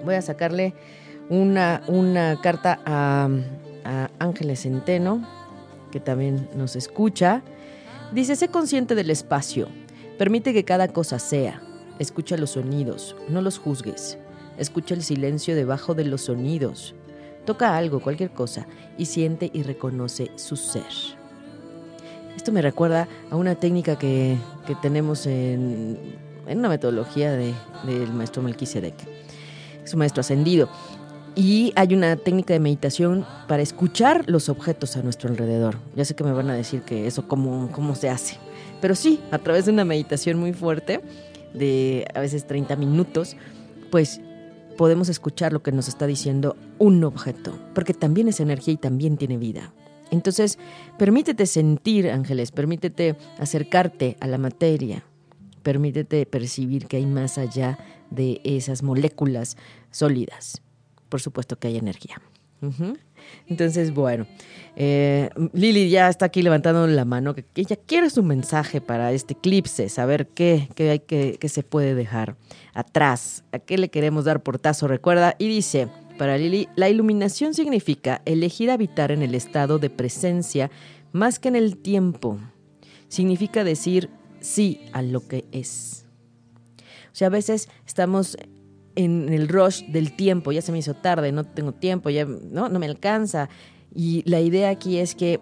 [0.05, 0.75] Voy a sacarle
[1.29, 3.29] una, una carta a,
[3.85, 5.27] a Ángeles Centeno,
[5.91, 7.43] que también nos escucha.
[8.13, 9.69] Dice, sé consciente del espacio,
[10.19, 11.63] permite que cada cosa sea,
[11.99, 14.19] escucha los sonidos, no los juzgues,
[14.59, 16.95] escucha el silencio debajo de los sonidos.
[17.45, 18.67] Toca algo, cualquier cosa,
[18.99, 20.85] y siente y reconoce su ser.
[22.37, 24.37] Esto me recuerda a una técnica que,
[24.67, 25.99] que tenemos en,
[26.47, 28.95] en una metodología de- del maestro Melquisedec.
[29.85, 30.69] Es un maestro ascendido.
[31.35, 35.77] Y hay una técnica de meditación para escuchar los objetos a nuestro alrededor.
[35.95, 38.37] Ya sé que me van a decir que eso cómo, cómo se hace.
[38.81, 41.01] Pero sí, a través de una meditación muy fuerte,
[41.55, 43.37] de a veces 30 minutos,
[43.91, 44.21] pues
[44.81, 49.19] podemos escuchar lo que nos está diciendo un objeto, porque también es energía y también
[49.19, 49.75] tiene vida.
[50.11, 50.59] Entonces,
[50.97, 55.05] permítete sentir, ángeles, permítete acercarte a la materia,
[55.63, 57.79] permítete percibir que hay más allá
[58.09, 59.59] de esas moléculas
[59.91, 60.63] sólidas.
[61.11, 62.23] Por supuesto que hay energía.
[63.49, 64.27] Entonces, bueno,
[64.77, 69.35] eh, Lili ya está aquí levantando la mano, que, ella quiere su mensaje para este
[69.35, 72.37] eclipse, saber qué, qué, hay que, qué se puede dejar
[72.75, 78.23] atrás, a qué le queremos dar portazo, recuerda, y dice, para Lili, la iluminación significa
[78.25, 80.71] elegir habitar en el estado de presencia
[81.13, 82.39] más que en el tiempo.
[83.09, 84.11] Significa decir
[84.41, 86.05] sí a lo que es.
[87.13, 88.37] O sea, a veces estamos
[89.05, 92.69] en el rush del tiempo, ya se me hizo tarde, no tengo tiempo, ya no,
[92.69, 93.49] no me alcanza.
[93.95, 95.41] Y la idea aquí es que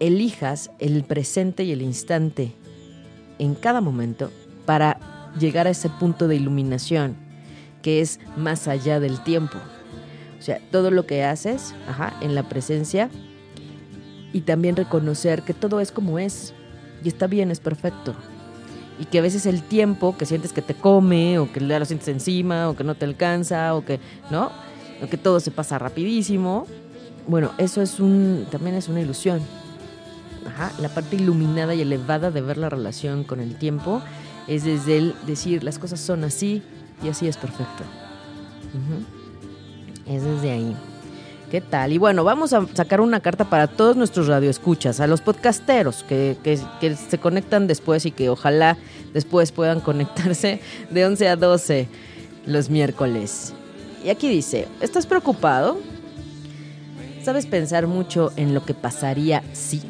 [0.00, 2.52] elijas el presente y el instante
[3.38, 4.30] en cada momento
[4.66, 4.98] para
[5.38, 7.16] llegar a ese punto de iluminación
[7.82, 9.58] que es más allá del tiempo.
[10.38, 13.10] O sea, todo lo que haces, ajá, en la presencia
[14.32, 16.54] y también reconocer que todo es como es
[17.04, 18.14] y está bien, es perfecto.
[19.00, 21.84] Y que a veces el tiempo que sientes que te come o que ya lo
[21.86, 23.98] sientes encima o que no te alcanza o que,
[24.30, 24.52] ¿no?
[25.02, 26.66] O que todo se pasa rapidísimo.
[27.26, 29.40] Bueno, eso es un también es una ilusión.
[30.46, 34.02] Ajá, la parte iluminada y elevada de ver la relación con el tiempo
[34.46, 36.62] es desde el decir las cosas son así
[37.02, 37.84] y así es perfecto.
[40.06, 40.76] Es desde ahí.
[41.50, 41.92] ¿Qué tal?
[41.92, 46.36] Y bueno, vamos a sacar una carta para todos nuestros radioescuchas, a los podcasteros que,
[46.44, 48.78] que, se conectan después y que ojalá
[49.12, 51.88] después puedan conectarse de 11 a 12
[52.46, 53.52] los miércoles.
[54.04, 55.78] Y aquí dice, ¿estás preocupado?
[57.24, 59.82] ¿Sabes pensar mucho en lo que pasaría si?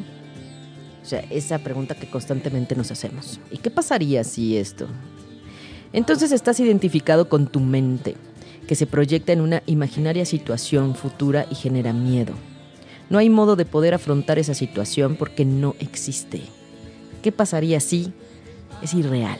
[1.03, 3.39] O sea, esa pregunta que constantemente nos hacemos.
[3.51, 4.87] ¿Y qué pasaría si esto?
[5.93, 8.15] Entonces estás identificado con tu mente,
[8.67, 12.33] que se proyecta en una imaginaria situación futura y genera miedo.
[13.09, 16.41] No hay modo de poder afrontar esa situación porque no existe.
[17.21, 18.13] ¿Qué pasaría si?
[18.81, 19.37] Es irreal.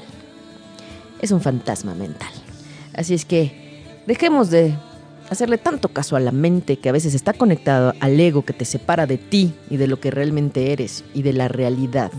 [1.22, 2.32] Es un fantasma mental.
[2.93, 4.76] Así es que dejemos de
[5.30, 8.65] hacerle tanto caso a la mente que a veces está conectado al ego que te
[8.65, 12.11] separa de ti y de lo que realmente eres y de la realidad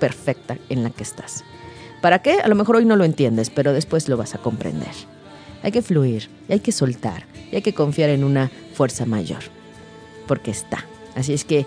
[0.00, 1.44] perfecta en la que estás.
[2.00, 2.38] ¿Para qué?
[2.40, 4.94] A lo mejor hoy no lo entiendes, pero después lo vas a comprender.
[5.62, 9.42] Hay que fluir, y hay que soltar, y hay que confiar en una fuerza mayor,
[10.26, 10.84] porque está.
[11.14, 11.66] Así es que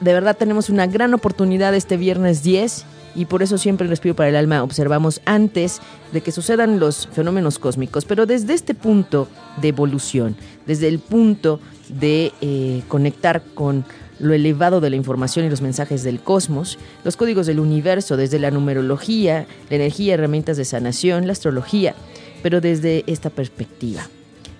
[0.00, 2.84] de verdad tenemos una gran oportunidad este viernes 10
[3.16, 5.80] y por eso siempre en Respiro para el Alma observamos antes
[6.12, 9.26] de que sucedan los fenómenos cósmicos, pero desde este punto
[9.60, 11.58] de evolución, desde el punto
[11.88, 13.84] de eh, conectar con
[14.20, 18.38] lo elevado de la información y los mensajes del cosmos, los códigos del universo, desde
[18.38, 21.94] la numerología, la energía, herramientas de sanación, la astrología,
[22.42, 24.02] pero desde esta perspectiva,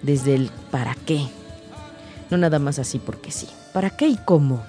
[0.03, 1.21] desde el para qué,
[2.31, 4.63] no nada más así porque sí, para qué y cómo.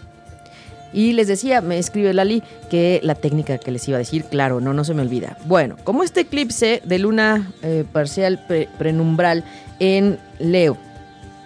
[0.92, 2.42] Y les decía, me escribe Lali,
[2.72, 5.38] que la técnica que les iba a decir, claro, no, no se me olvida.
[5.46, 9.44] Bueno, como este eclipse de luna eh, parcial pre prenumbral
[9.80, 10.78] en Leo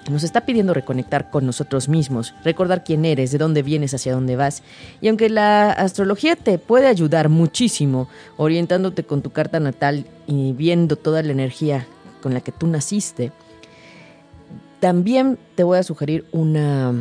[0.10, 4.36] nos está pidiendo reconectar con nosotros mismos, recordar quién eres, de dónde vienes, hacia dónde
[4.36, 4.64] vas.
[5.02, 10.96] Y aunque la astrología te puede ayudar muchísimo, orientándote con tu carta natal y viendo
[10.96, 11.88] toda la energía
[12.22, 13.32] con la que tú naciste,
[14.80, 16.94] también te voy a sugerir una,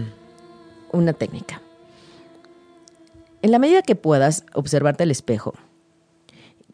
[0.92, 1.60] una técnica.
[3.42, 5.54] En la medida que puedas observarte al espejo,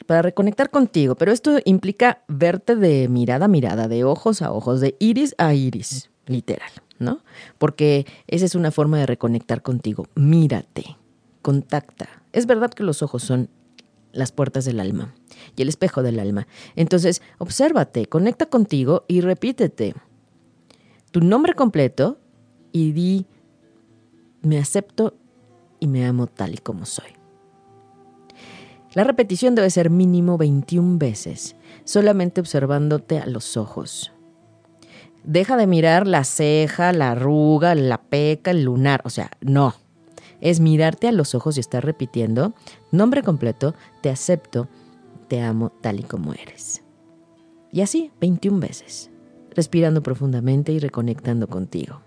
[0.05, 4.81] para reconectar contigo, pero esto implica verte de mirada a mirada, de ojos a ojos,
[4.81, 7.23] de iris a iris, literal, ¿no?
[7.57, 10.07] Porque esa es una forma de reconectar contigo.
[10.15, 10.97] Mírate,
[11.41, 12.07] contacta.
[12.31, 13.49] Es verdad que los ojos son
[14.11, 15.13] las puertas del alma
[15.55, 16.47] y el espejo del alma.
[16.75, 19.95] Entonces, obsérvate, conecta contigo y repítete
[21.11, 22.19] tu nombre completo
[22.71, 23.25] y di,
[24.41, 25.15] me acepto
[25.79, 27.07] y me amo tal y como soy.
[28.93, 34.11] La repetición debe ser mínimo 21 veces, solamente observándote a los ojos.
[35.23, 39.75] Deja de mirar la ceja, la arruga, la peca, el lunar, o sea, no.
[40.41, 42.53] Es mirarte a los ojos y estar repitiendo,
[42.91, 44.67] nombre completo, te acepto,
[45.27, 46.81] te amo tal y como eres.
[47.71, 49.11] Y así, 21 veces,
[49.53, 52.01] respirando profundamente y reconectando contigo.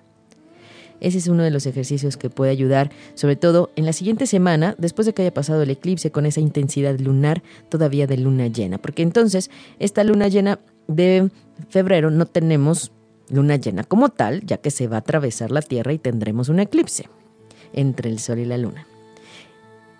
[1.02, 4.76] Ese es uno de los ejercicios que puede ayudar, sobre todo en la siguiente semana,
[4.78, 8.78] después de que haya pasado el eclipse con esa intensidad lunar todavía de luna llena.
[8.78, 9.50] Porque entonces,
[9.80, 11.28] esta luna llena de
[11.68, 12.92] febrero no tenemos
[13.32, 16.60] luna llena como tal, ya que se va a atravesar la Tierra y tendremos un
[16.60, 17.08] eclipse
[17.72, 18.86] entre el Sol y la Luna.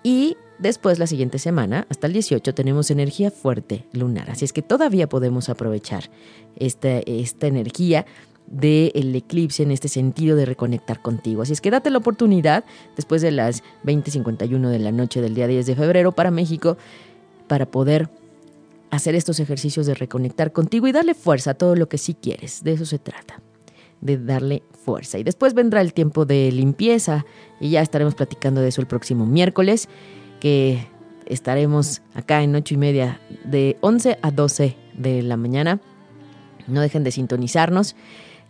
[0.04, 4.30] Y después, la siguiente semana, hasta el 18, tenemos energía fuerte lunar.
[4.30, 6.10] Así es que todavía podemos aprovechar
[6.56, 8.06] esta, esta energía
[8.46, 11.42] del eclipse en este sentido de reconectar contigo.
[11.42, 12.64] Así es que date la oportunidad
[12.96, 16.76] después de las 20:51 de la noche del día 10 de febrero para México
[17.46, 18.08] para poder
[18.92, 22.62] hacer estos ejercicios de reconectar contigo y darle fuerza a todo lo que sí quieres.
[22.62, 23.40] De eso se trata,
[24.02, 25.18] de darle fuerza.
[25.18, 27.24] Y después vendrá el tiempo de limpieza
[27.58, 29.88] y ya estaremos platicando de eso el próximo miércoles,
[30.40, 30.86] que
[31.24, 35.80] estaremos acá en ocho y media de 11 a 12 de la mañana.
[36.66, 37.96] No dejen de sintonizarnos.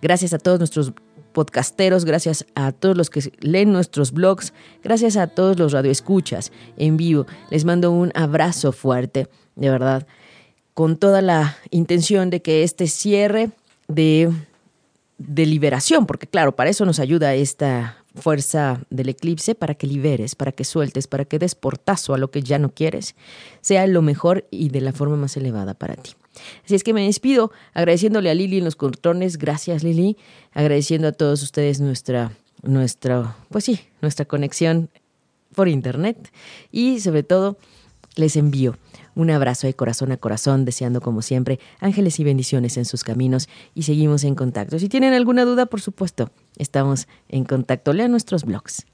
[0.00, 0.92] Gracias a todos nuestros
[1.32, 6.96] podcasteros, gracias a todos los que leen nuestros blogs, gracias a todos los radioescuchas en
[6.96, 7.26] vivo.
[7.48, 10.04] Les mando un abrazo fuerte, de verdad,
[10.82, 13.50] con toda la intención de que este cierre
[13.86, 14.32] de,
[15.16, 20.34] de liberación, porque claro, para eso nos ayuda esta fuerza del eclipse, para que liberes,
[20.34, 23.14] para que sueltes, para que des portazo a lo que ya no quieres,
[23.60, 26.14] sea lo mejor y de la forma más elevada para ti.
[26.64, 29.38] Así es que me despido agradeciéndole a Lili en los contrones.
[29.38, 30.16] Gracias, Lili.
[30.52, 32.32] Agradeciendo a todos ustedes nuestra,
[32.64, 34.90] nuestra, pues sí, nuestra conexión
[35.54, 36.32] por internet.
[36.72, 37.56] Y sobre todo,
[38.16, 38.76] les envío
[39.14, 43.48] un abrazo de corazón a corazón, deseando como siempre ángeles y bendiciones en sus caminos
[43.74, 44.78] y seguimos en contacto.
[44.78, 47.92] Si tienen alguna duda, por supuesto, estamos en contacto.
[47.92, 48.86] Lean nuestros blogs